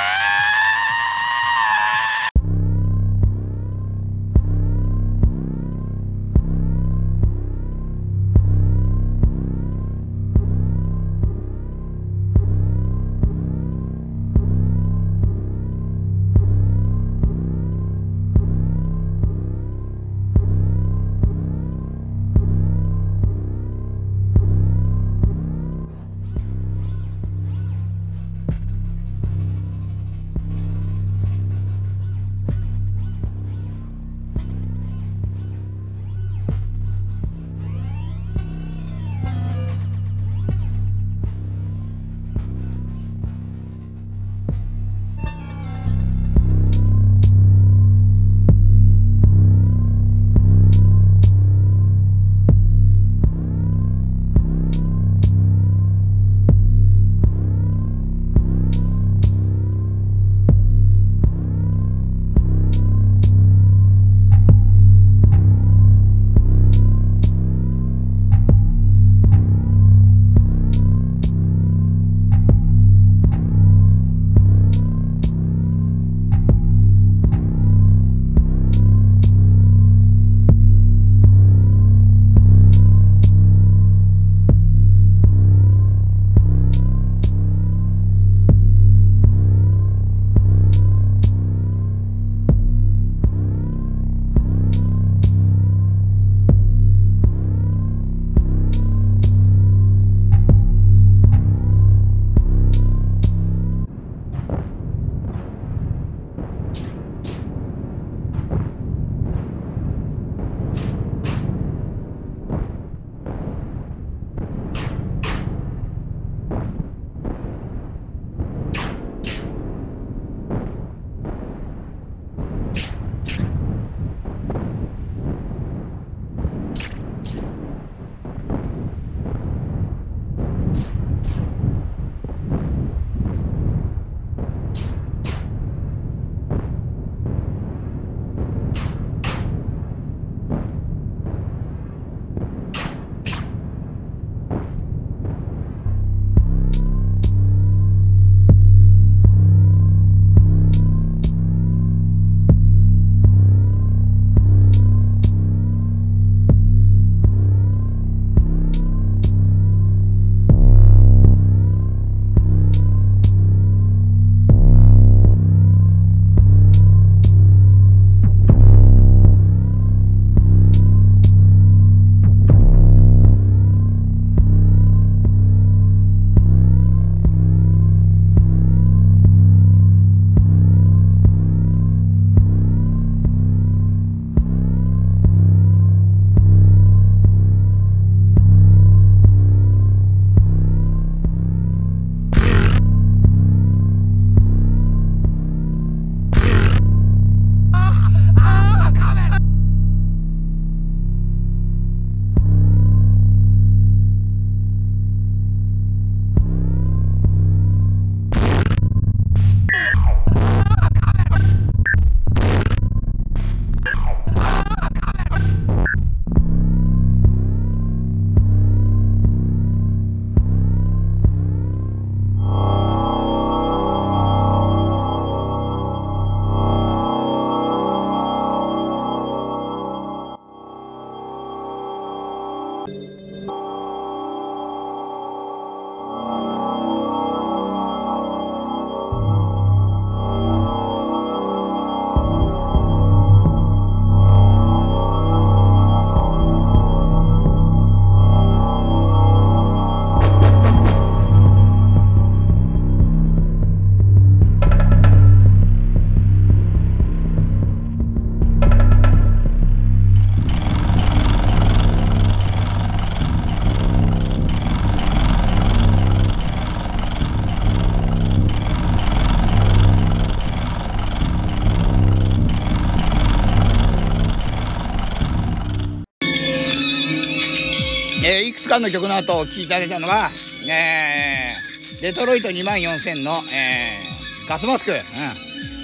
[278.75, 280.31] えーいくつかの曲の後聴いていただいたのは、
[280.67, 284.97] えーデトロイト2万4000の、えーガスマスク、うん。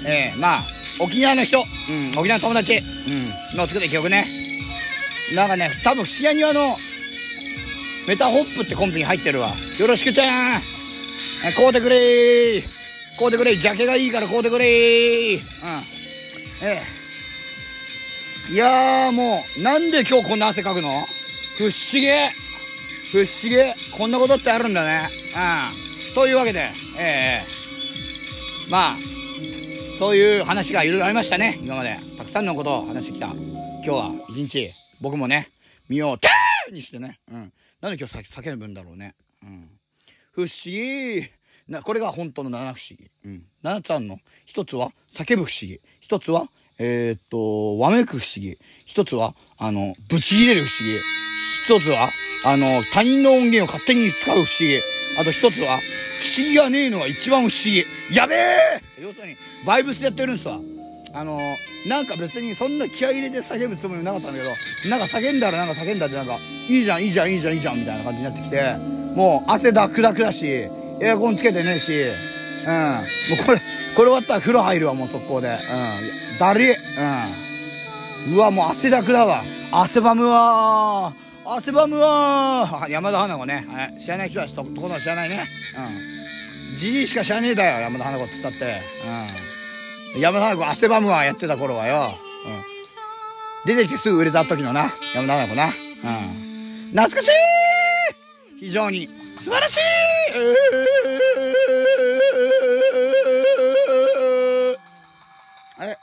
[0.06, 0.64] えーまあ
[1.00, 1.62] 沖縄の人、う
[1.92, 4.26] ん、沖縄の友達、うん、の作った曲ね。
[5.34, 6.76] なんかね多分シアニワの
[8.06, 9.48] メタホップってコンビに入ってるわ。
[9.78, 10.62] よろしくちゃん。
[11.44, 12.64] え買うてくれー。
[13.18, 15.38] 買うてくれジャケがいいから買うてくれー。
[15.38, 15.42] うん。
[16.62, 16.82] え
[18.50, 20.90] えいやもうなんで今日こんな汗かくの？
[21.56, 22.08] 不思議。
[23.12, 23.56] 不思議。
[23.94, 25.06] こんなことってあるんだね。
[25.36, 26.14] うん。
[26.14, 28.96] というわけでええまあ
[29.98, 31.60] そういう話がいろいろありましたね。
[31.62, 31.98] 今まで。
[32.16, 33.26] たくさんのことを話してきた。
[33.26, 34.70] 今日は一日
[35.02, 35.46] 僕もね
[35.90, 37.20] 身をてーにしてね。
[37.30, 37.52] うん。
[37.82, 39.14] なんで今日叫ぶんだろうね。
[39.42, 39.68] うん。
[40.32, 41.30] 不思議。
[41.68, 44.20] なこれが本当の七不思議、うん、7つあるの。
[44.46, 45.80] 一つは叫ぶ不思議。
[46.00, 46.48] 一つは
[46.78, 48.56] えー、っとわめく不思議。
[48.86, 50.98] 一つはあのブチ切れる不思議。
[51.66, 52.10] 一つは
[52.44, 54.80] あの他人の音源を勝手に使う不思議。
[55.18, 57.84] あと一つは不思議がねえのが一番不思議。
[58.14, 58.82] やべえ！
[59.00, 59.36] 要するに
[59.66, 60.58] バイブスでやってるんですわ。
[61.14, 61.38] あの
[61.86, 66.38] なんか別にそんな気合入れて叫ぶつもりなかったんだけどなんか叫んだらなんか叫んだってなんか
[66.68, 68.62] いいじゃんいいじゃんいいじゃんいいじゃんみたいな感じになってきて
[69.14, 72.04] もう汗だくだくだしエアコンつけてねえしう
[72.64, 72.70] ん。
[73.36, 73.60] もうこれ
[73.94, 75.48] これ終わったら風呂入るわもう速攻で。
[75.48, 76.38] うん。
[76.38, 78.34] だりうん。
[78.36, 79.44] うわもう汗だくだわ。
[79.70, 81.31] 汗ばむわー。
[81.56, 85.46] 汗ばむわ山田花子ね、はい、知らない人はとことん知らないね。
[86.72, 86.78] うん。
[86.78, 88.80] じじいしか知らねえだよ山田花子っつったって。
[90.14, 90.20] うん。
[90.20, 92.14] 山田花子汗ばむわやってた頃はよ、
[93.66, 95.66] うん、出てきてすぐ売れた時のな山田花子な。
[95.66, 95.72] うん。
[96.92, 97.30] 懐かしい
[98.58, 99.10] 非常に。
[99.38, 99.78] 素晴らしい
[105.78, 105.98] あれ。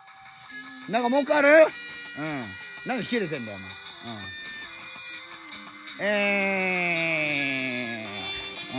[0.90, 1.50] なんか文句ある？
[2.20, 2.44] うん。
[2.86, 3.70] なんで切れてんだよお前。
[4.16, 4.22] うん。
[6.02, 8.78] えー、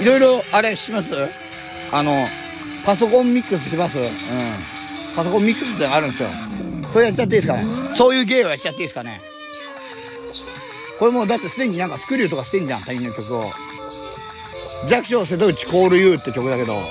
[0.00, 0.04] ん。
[0.04, 1.08] いろいろあれします？
[1.92, 2.26] あの
[2.84, 3.96] パソコンミックスします？
[3.98, 4.10] うん。
[5.14, 6.30] パソコンミックスってあるんですよ。
[6.92, 7.94] それやっちゃっていいですかね？
[7.94, 9.20] そういう芸をやっちゃっていいですかね？
[10.98, 13.52] これもうだってすでになんかスクリューとかしてんじゃん他人の曲を。
[14.88, 16.74] 弱小瀬戸内コールユーって曲だけど。
[16.76, 16.82] うん。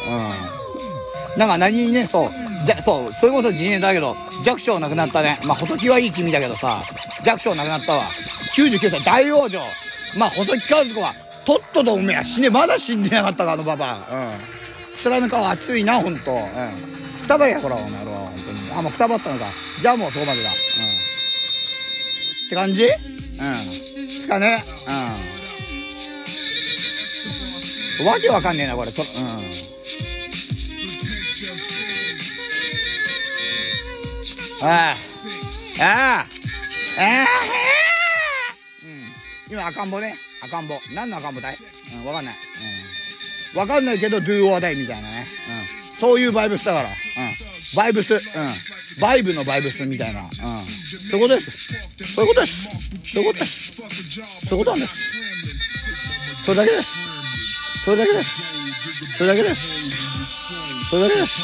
[1.37, 2.31] なんか何にねそう。
[2.65, 3.13] じゃそう。
[3.13, 5.39] そういうこと自年だけど弱小なくなったね。
[5.43, 6.83] まあ細木はいい君だけどさ。
[7.23, 8.03] 弱小なくなったわ。
[8.55, 9.59] 99歳大往生。
[10.17, 11.15] まあ細木和子は
[11.45, 12.49] とっととおめえ死ね。
[12.49, 14.15] まだ死んでなかったかあのババア。
[14.33, 15.11] うん。
[15.11, 16.41] 面の顔熱いなほんとうん。
[17.21, 18.71] くたばやこらお前らは本当に。
[18.73, 19.45] あもうくたばったのか。
[19.81, 20.49] じゃあもうそこまでだ。
[20.49, 20.55] うん。
[22.47, 22.83] って感じ？
[22.83, 22.89] うん。
[22.89, 24.63] ですかね。
[28.01, 28.07] うん。
[28.07, 28.91] わけわかんねえなこれ。
[28.91, 29.70] とうん。
[34.63, 34.95] ああ。
[35.81, 36.27] ああ。
[36.99, 37.27] ああ。
[38.83, 39.11] うん。
[39.49, 40.15] 今赤ん坊ね。
[40.43, 40.79] 赤ん坊。
[40.93, 41.57] 何の赤ん坊だい？
[41.95, 42.35] うんわかんない。
[43.53, 43.59] うん。
[43.59, 45.25] わかんないけど do or die みたいなね。
[45.89, 45.91] うん。
[45.99, 46.89] そういうバイブスだから。
[46.89, 46.93] うん。
[47.75, 48.13] バイブス。
[48.13, 48.21] うん。
[49.01, 50.21] バイブのバイブスみたいな。
[50.21, 50.29] うん。
[50.31, 51.51] そことです。
[52.13, 53.13] そういうことです。
[53.13, 54.47] そういうことです。
[54.47, 55.07] そういうことなんです。
[56.43, 56.97] それだけです。
[57.85, 58.41] それだけです。
[59.17, 59.61] それだけです。
[60.89, 61.41] それだけです。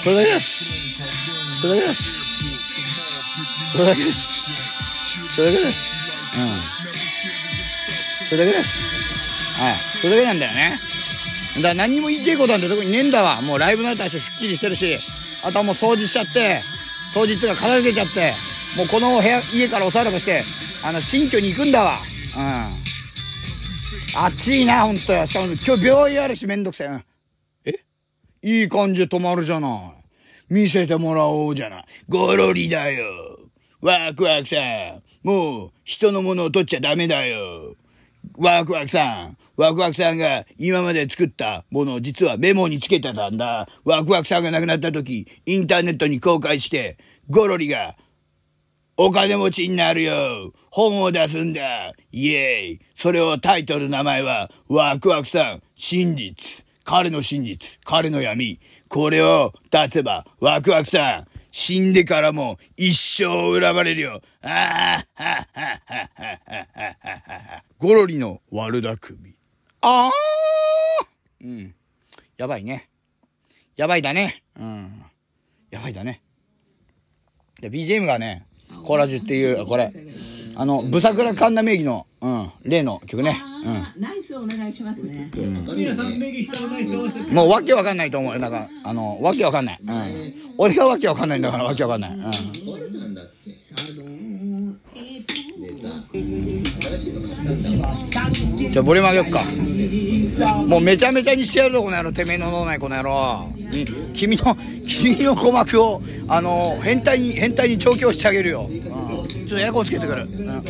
[0.00, 1.60] それだけです。
[1.60, 2.21] それだけです。
[3.72, 4.18] それだけです
[5.34, 5.94] それだけです。
[6.36, 6.62] うん
[8.26, 10.78] それだけですはいそれだけなんだよね。
[11.56, 13.40] だから何にも言いたいことなんて特にねえんだわ。
[13.42, 14.96] もうライブのやったらすっきりしてるし
[15.42, 16.60] あとはもう掃除しちゃって
[17.14, 18.34] 掃除っていうか片付けちゃって
[18.76, 20.42] もうこの部屋家からおさらばして
[20.86, 21.96] あの新居に行くんだわ。
[22.36, 24.26] うん。
[24.26, 25.26] 暑いなほんとよ。
[25.26, 27.04] しかも今日病院あるしめんどくせえ、うん。
[27.64, 27.74] え？
[28.42, 29.80] いい感じで泊まるじゃない。
[30.50, 31.84] 見せてもらおうじゃない。
[32.08, 33.38] ゴロリだよ。
[33.82, 35.02] ワクワクさん。
[35.26, 37.74] もう人のものを取っちゃダメだよ。
[38.38, 39.36] ワクワクさん。
[39.56, 43.68] ワクワクさんが今まで作ったものを実はメモにつけてたんだ。
[43.84, 46.96] ワクワクさんが亡くなった時、インターネットに公開して、
[47.28, 47.96] ゴロリが
[48.96, 50.52] お金持ちになるよ。
[50.70, 51.92] 本を出すんだ。
[52.12, 52.80] イエーイ。
[52.94, 56.64] それをタイトル名前は、ワクワクさん、真実。
[56.84, 58.60] 彼の真実、彼の闇。
[58.88, 64.20] これを出せば、ワクワクさん、死んでからも一生恨まれるよ。
[64.40, 69.34] ああ、ははははははゴロリの悪巧み。
[69.82, 70.12] ああ
[71.42, 71.74] うん。
[72.38, 72.88] やばいね。
[73.76, 74.42] やばいだね。
[74.58, 75.04] うん。
[75.70, 76.22] やばいだね。
[77.60, 78.46] で、BGM がね、
[78.84, 79.92] コーラジュっていう、これ、
[80.56, 83.30] あの、ブサクラ神田名義の、うん、例の曲ね。
[83.64, 85.30] あーナイスお願いしますね。
[85.36, 87.34] うん。
[87.34, 88.40] もうわけわかんないと思うよ。
[88.40, 89.78] なんか、あの、わけわかんない。
[89.86, 90.34] うん。
[90.58, 92.10] 俺がわけわかんないんだからわけわかんない。
[92.10, 92.32] うん。
[98.72, 99.42] じゃあボリューム上げよっか
[100.66, 108.82] もうめちゃめちゃにしてやるぞこの野郎てめえの脳内この野郎に君の君の鼓膜をあの変態に変態に調教してあげるよ、うん
[109.48, 110.62] とエコーつけてくる、うん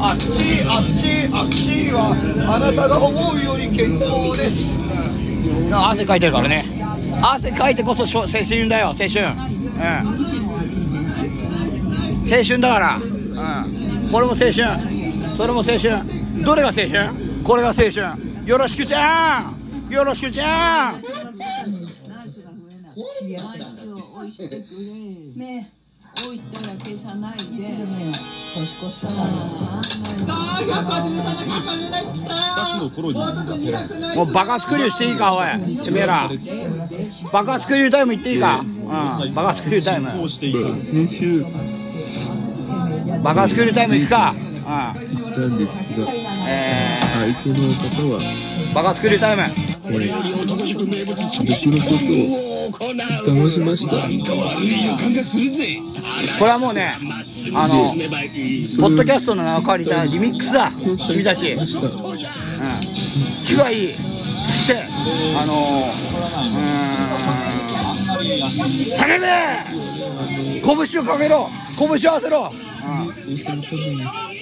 [0.00, 0.24] あっち
[0.66, 2.14] あっちあっちは
[2.48, 6.66] あなたが思うより健康です、うん、汗かいてるからね。
[7.22, 9.24] 汗かいてこそ青春だよ青春。
[9.24, 9.32] うん。
[12.32, 12.96] 青春だから。
[12.96, 13.02] うん。
[14.10, 14.52] これも青春。
[15.36, 16.02] それも青春。
[16.42, 17.10] どれが青春？
[17.44, 18.02] これが青春。
[18.46, 19.92] よろしくじゃん。
[19.92, 21.02] よろしくじゃん。
[25.38, 25.72] ね
[26.14, 27.44] 多い人は計算ないで。
[28.54, 29.08] 年越した。
[29.08, 29.24] ら
[34.14, 36.30] もうバカスクリューしていいかおいてめえら。
[37.32, 38.60] バカスクリュータイム行っていいか。
[38.60, 40.28] うんバカスクリュータイム。
[40.28, 41.46] 先週。
[43.22, 44.34] バカスクリュータイム行くか。
[44.34, 44.42] うん。
[45.16, 46.06] 行ったんですが
[46.46, 47.62] え相手の方
[48.12, 49.48] は、ー、バカスクリュータイムえー
[50.36, 50.66] 僕の
[51.84, 52.04] こと
[52.84, 52.92] を
[53.24, 53.96] 騙しました
[56.38, 56.94] これはもうね
[57.54, 57.92] あの
[58.80, 60.70] ポッドキャストの名を借りたリミックスだ。
[61.06, 61.56] 君たち。
[63.44, 63.94] 気がいい。
[64.48, 64.84] そして
[65.36, 66.82] あのうーん。
[68.96, 69.26] 叫べ。
[70.62, 71.50] 拳をかけろ。
[71.76, 74.41] 拳を合わせろ、うん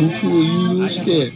[0.00, 1.32] 僕を誘導して、ね、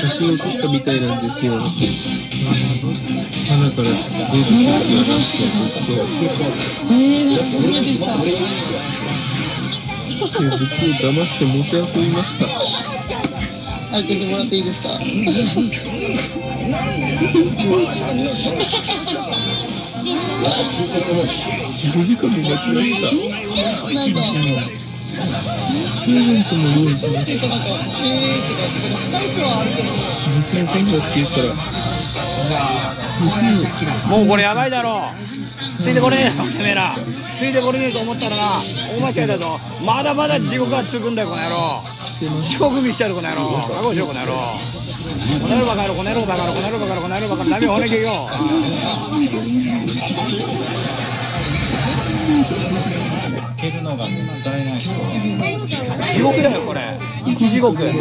[0.00, 1.54] 写真を撮ったみたいなんですよ。
[1.54, 1.62] 鼻
[3.70, 4.10] から出る時
[4.66, 5.92] はなんか僕と、
[10.38, 12.46] で僕を騙してもてあそびました。
[13.92, 14.98] 開けてもらっていいですか？
[20.42, 23.14] 5時間も待ちました。
[23.94, 24.18] なんか
[26.04, 27.46] プレゼントも用意しました。
[27.46, 27.66] なんか
[28.02, 31.42] えーってかスタイプはあるけど僕のファンだって言った
[34.10, 35.12] ら、もうこれやばいだろ
[35.78, 36.96] ついてこれねえぞてめえら
[37.38, 38.60] ついてこれねえと思ったらな
[38.98, 41.82] 大間違いだぞまだまだ地獄が続くんだよこの野郎
[42.40, 47.96] 地獄見してやるこの野郎覚悟しろこの野郎この野郎バカ野郎この野郎バカ野郎この野郎バカ野郎この野郎バカ野郎何を骨切
[50.36, 50.48] るよ
[56.12, 56.98] 地獄だよこれ。
[57.24, 57.76] 生き地獄。
[57.76, 57.92] 生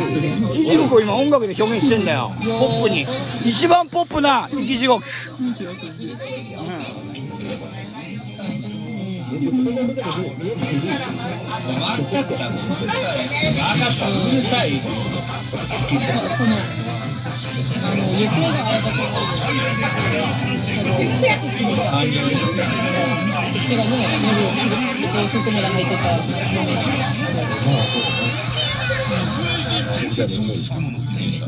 [0.52, 2.32] き地獄を今音楽で表現してんだよ。
[2.40, 3.06] ポップに。
[3.46, 5.04] 一番ポップな生き地獄。
[17.84, 20.51] あの雪があれば
[30.28, 31.48] そのその手が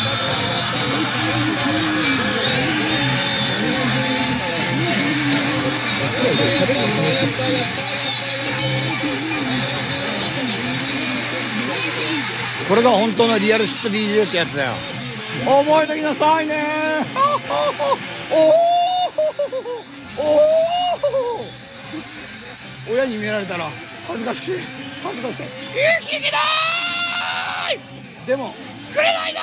[12.67, 14.71] これが本当のリアルシット DJ ってやつだよ。
[15.45, 16.63] 覚えてきなさいね。
[18.31, 18.37] おお
[20.23, 20.37] お
[22.87, 23.69] お親に見られたら
[24.07, 24.59] 恥ずかしい
[25.03, 25.43] 恥ずかしい
[25.99, 26.37] 生きてきな
[27.71, 27.79] い。
[28.25, 28.53] でも
[28.93, 29.41] くれないだ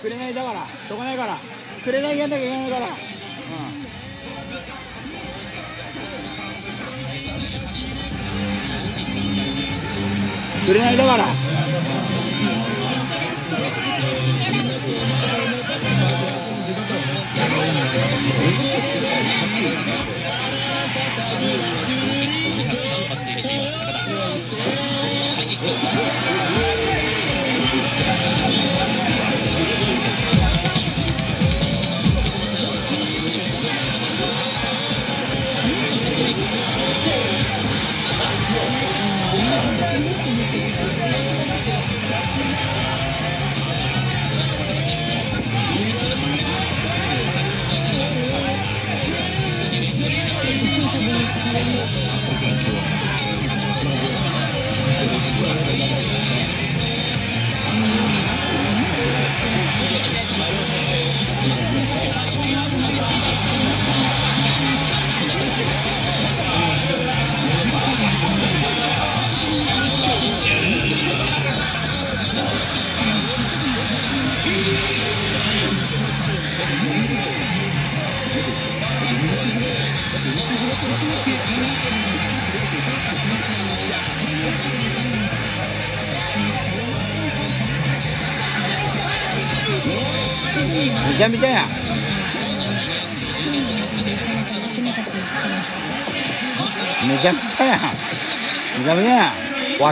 [0.00, 1.38] くれないだからしょうがないから
[1.84, 2.86] くれないやんなきゃいけないから。
[10.66, 11.26] うんくれないだから。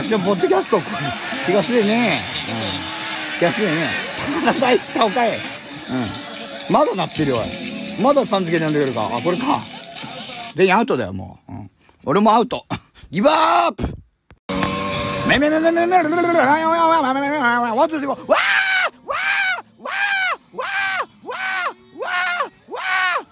[0.05, 0.79] んわしのポッドキャスト
[1.45, 2.21] 気がするね。
[3.33, 3.39] うん。
[3.39, 3.73] 気がするね。
[4.43, 6.73] 高田大したおかいうん。
[6.73, 8.03] まだ鳴ってるよおい。
[8.03, 9.05] まださん付けで呼んでくるか。
[9.05, 9.61] あこれか。
[10.55, 11.71] 全員アウトだよもう、うん、
[12.05, 12.65] 俺もアウト。
[13.11, 13.83] ギブアップ。
[15.27, 16.61] めめめめめめめめめめめめめめめ
[17.13, 17.39] めめめ
[17.75, 22.81] ワンツースリーフォーわーわーわーわーわーわーわ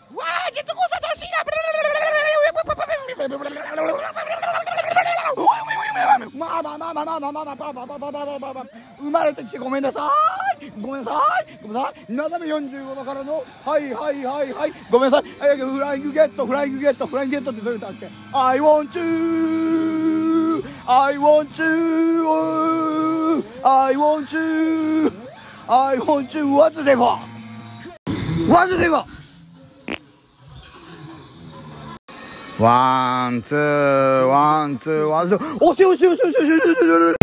[0.10, 1.44] ーわージェットコースター楽しいな
[6.44, 8.66] まあまあまあまあまあまあまあまあまあまあまあまあまあまあまあ
[9.00, 10.12] 生まれてきてごめんなさ
[10.62, 10.72] い。
[10.82, 11.60] ごめんなさい。
[11.62, 12.14] ごめんなさい。
[12.14, 13.94] 斜め45度からのはい。
[13.94, 15.30] はいはいはいごめんなさい。
[15.30, 25.12] フライングゲットフライングゲットフライングゲットってどういう歌だっけ I want to I want to I want to
[25.68, 27.20] I want to What's the for
[28.48, 29.06] What's the for
[32.60, 37.23] ワン、ツー、ワン、ツー、ワン、ツー、おしおしおしおしおしおしおしおし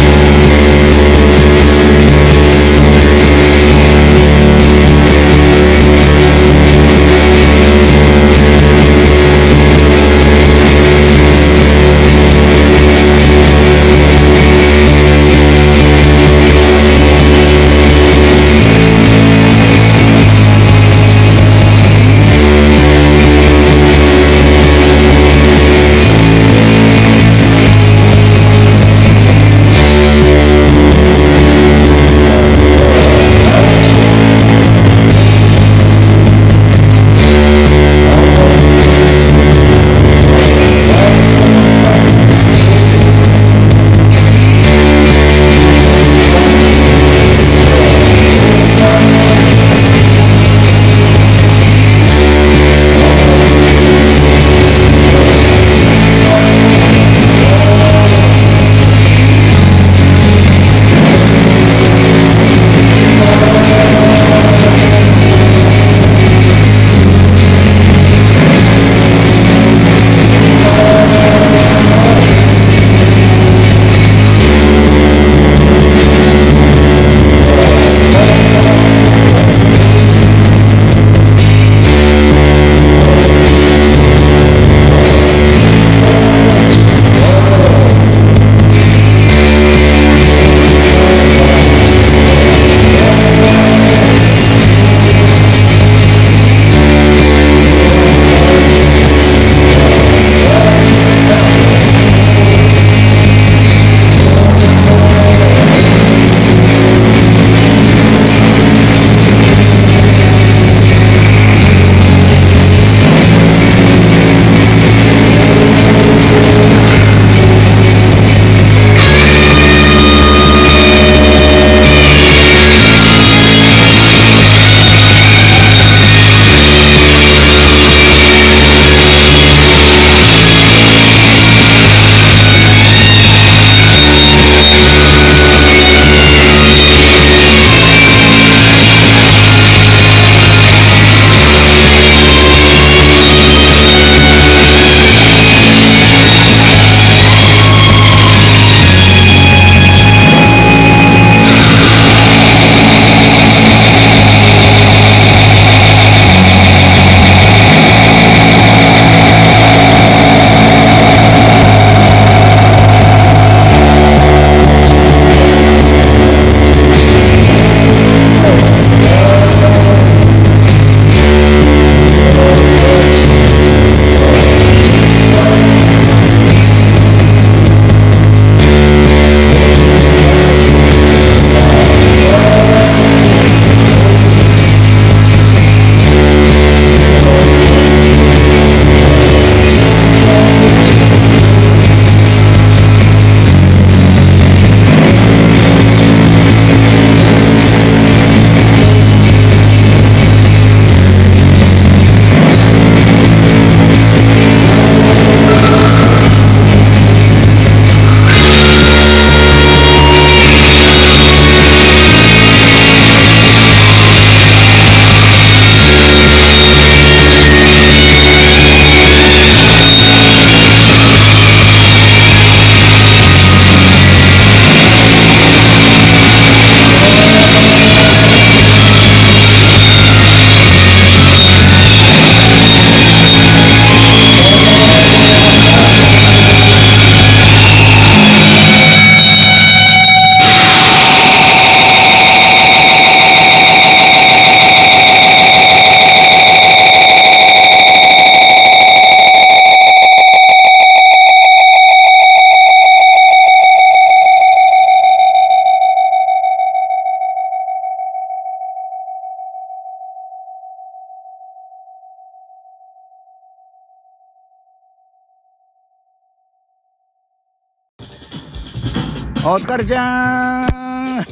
[269.70, 271.18] 疲れちゃーん。
[271.18, 271.24] うん。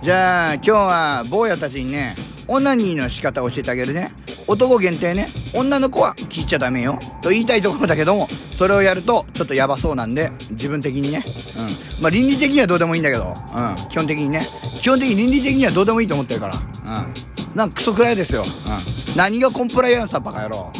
[0.00, 2.16] じゃあ今日は坊やたちにね
[2.48, 4.12] オナニーの仕方教えてあげるね。
[4.46, 5.28] 男限定ね。
[5.52, 6.98] 女の子は聞いちゃダメよ。
[7.20, 11.22] と言いたいところだけどもそれをやるとちょっとヤバそうなんで自分的にね。
[11.54, 12.02] うん。
[12.02, 13.34] まあ倫理的にはどうでもいいんだけど。
[13.34, 13.88] うん。
[13.90, 14.48] 基本的にね。
[14.80, 16.54] 基本的に倫理的にはどうでもいいと思ってるから。
[16.54, 17.54] うん。
[17.54, 18.46] なんかクソくらいですよ。
[18.46, 19.16] うん。
[19.16, 20.72] 何がコンプライアンスだバカ野郎。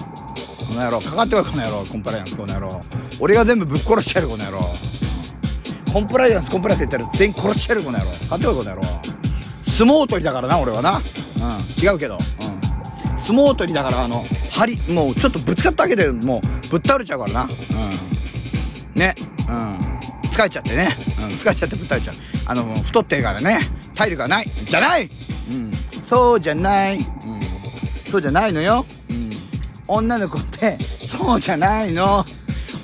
[0.66, 0.98] この野郎。
[1.02, 1.84] かかってこいこの野郎。
[1.84, 2.82] コンプライアンスこの野郎。
[3.20, 4.74] 俺が全部ぶっ殺してやるこの野郎。
[5.96, 8.10] コンプライアンスコンプライアンス言ったら全員殺してやるこの野郎。
[8.10, 8.82] かかってこいこの野郎。
[9.62, 10.98] 相撲取りだからな俺はな。
[10.98, 11.02] うん。
[11.82, 12.18] 違うけど。
[12.18, 13.18] うん。
[13.18, 17.42] 相撲取りだからあの針もうちょっとぶつかっただけでもうぶっ倒れちゃうからな。
[17.44, 19.00] うん。
[19.00, 19.14] ね。
[19.48, 19.78] うん。
[20.28, 22.14] 疲れちゃってね、うん、疲れちゃってぶっ倒れちゃう。
[22.44, 23.60] あの太ってるからね。
[23.94, 24.50] 体力がない。
[24.68, 25.08] じゃない。
[25.48, 25.72] うん。
[26.04, 26.98] そうじゃない。
[26.98, 27.04] うん。
[28.10, 28.84] そうじゃないのよ。
[29.08, 29.30] うん。
[29.88, 30.76] 女の子って
[31.06, 32.22] そうじゃないの。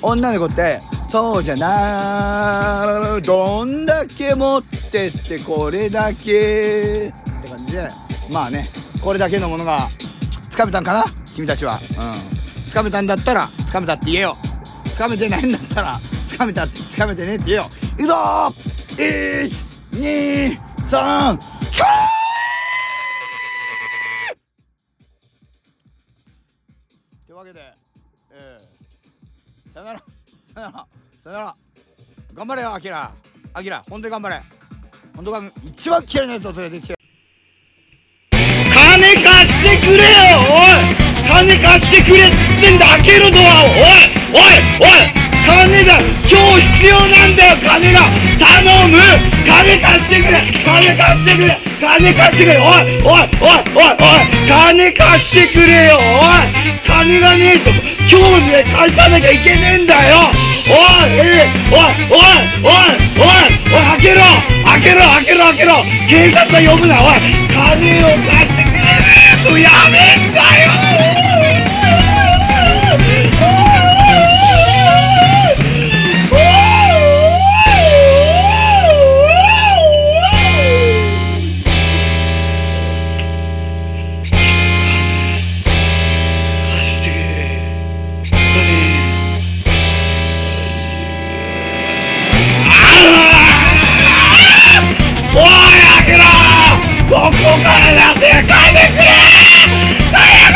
[0.01, 0.79] 女の子って
[1.13, 3.21] そうじゃない。
[3.21, 7.13] どんだけ持ってってこれだけ。
[7.39, 7.87] って感じで
[8.31, 8.67] まあね
[8.99, 9.89] これだけのものが
[10.49, 11.03] つかめたんかな。
[11.35, 11.75] 君たちは。
[11.75, 11.83] うん
[12.63, 14.33] つかめたんだったらつかめたって言えよ。
[14.91, 17.65] つかめてないんだったらつかめたってつかめてねって言えよ。
[17.93, 19.49] いくぞー
[19.91, 21.37] !123 キャー!
[27.27, 27.71] というわけで、
[28.31, 29.99] えー、さよなら、
[30.55, 30.87] さよなら、
[31.23, 31.55] さよなら。
[32.33, 33.09] 頑張れよ、アキラ。
[33.53, 34.41] アキラ、本当に頑張れ。
[35.15, 36.95] 本当が一番嫌いなやつを連れてきて。
[38.35, 40.83] 金貸してくれよおい。
[41.23, 43.71] 金貸してくれっつってんだ開けろドアを。
[43.71, 45.07] おいおいおい。
[45.47, 45.95] 金だ
[46.27, 48.03] 今日必要なんだよ金が。
[48.43, 48.99] 頼む。
[49.47, 52.59] 金貸してくれ金貸してくれ金貸してくれ。
[52.59, 54.27] おいおいおいおいおい。
[54.51, 56.83] 金貸してくれよおい。
[56.85, 57.69] 金がねえと
[58.11, 60.52] 今日ね返さなきゃいけねえんだよ。
[60.65, 62.27] ええおいおい
[62.61, 64.21] おいおいおい開けろ
[64.65, 65.83] 開けろ開けろ開けろ。
[66.07, 67.19] 警察は呼ぶなおい。
[67.51, 69.03] 金を貸してくれない
[69.43, 69.95] とやめ
[70.29, 71.12] んだよ。
[100.13, 100.53] 早く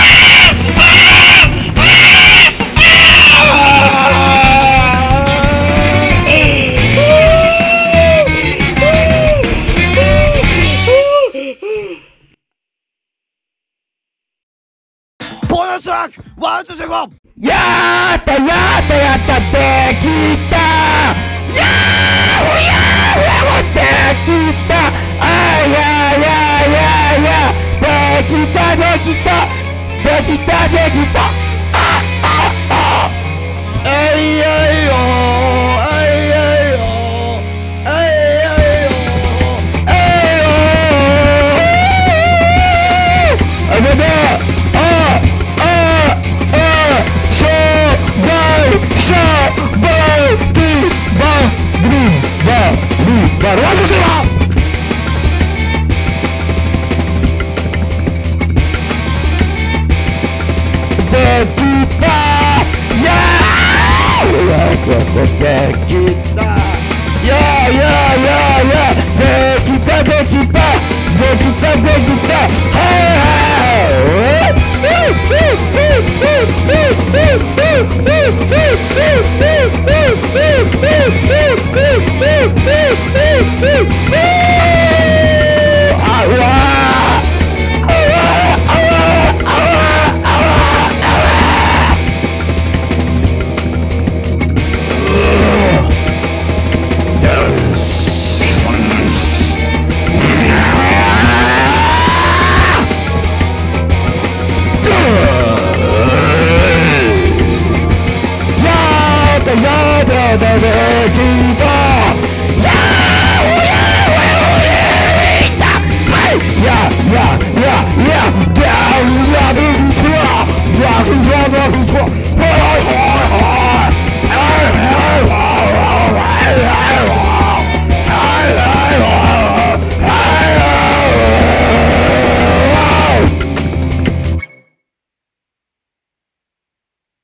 [15.49, 16.21] ボーナストラック
[30.27, 30.33] で
[30.91, 31.36] き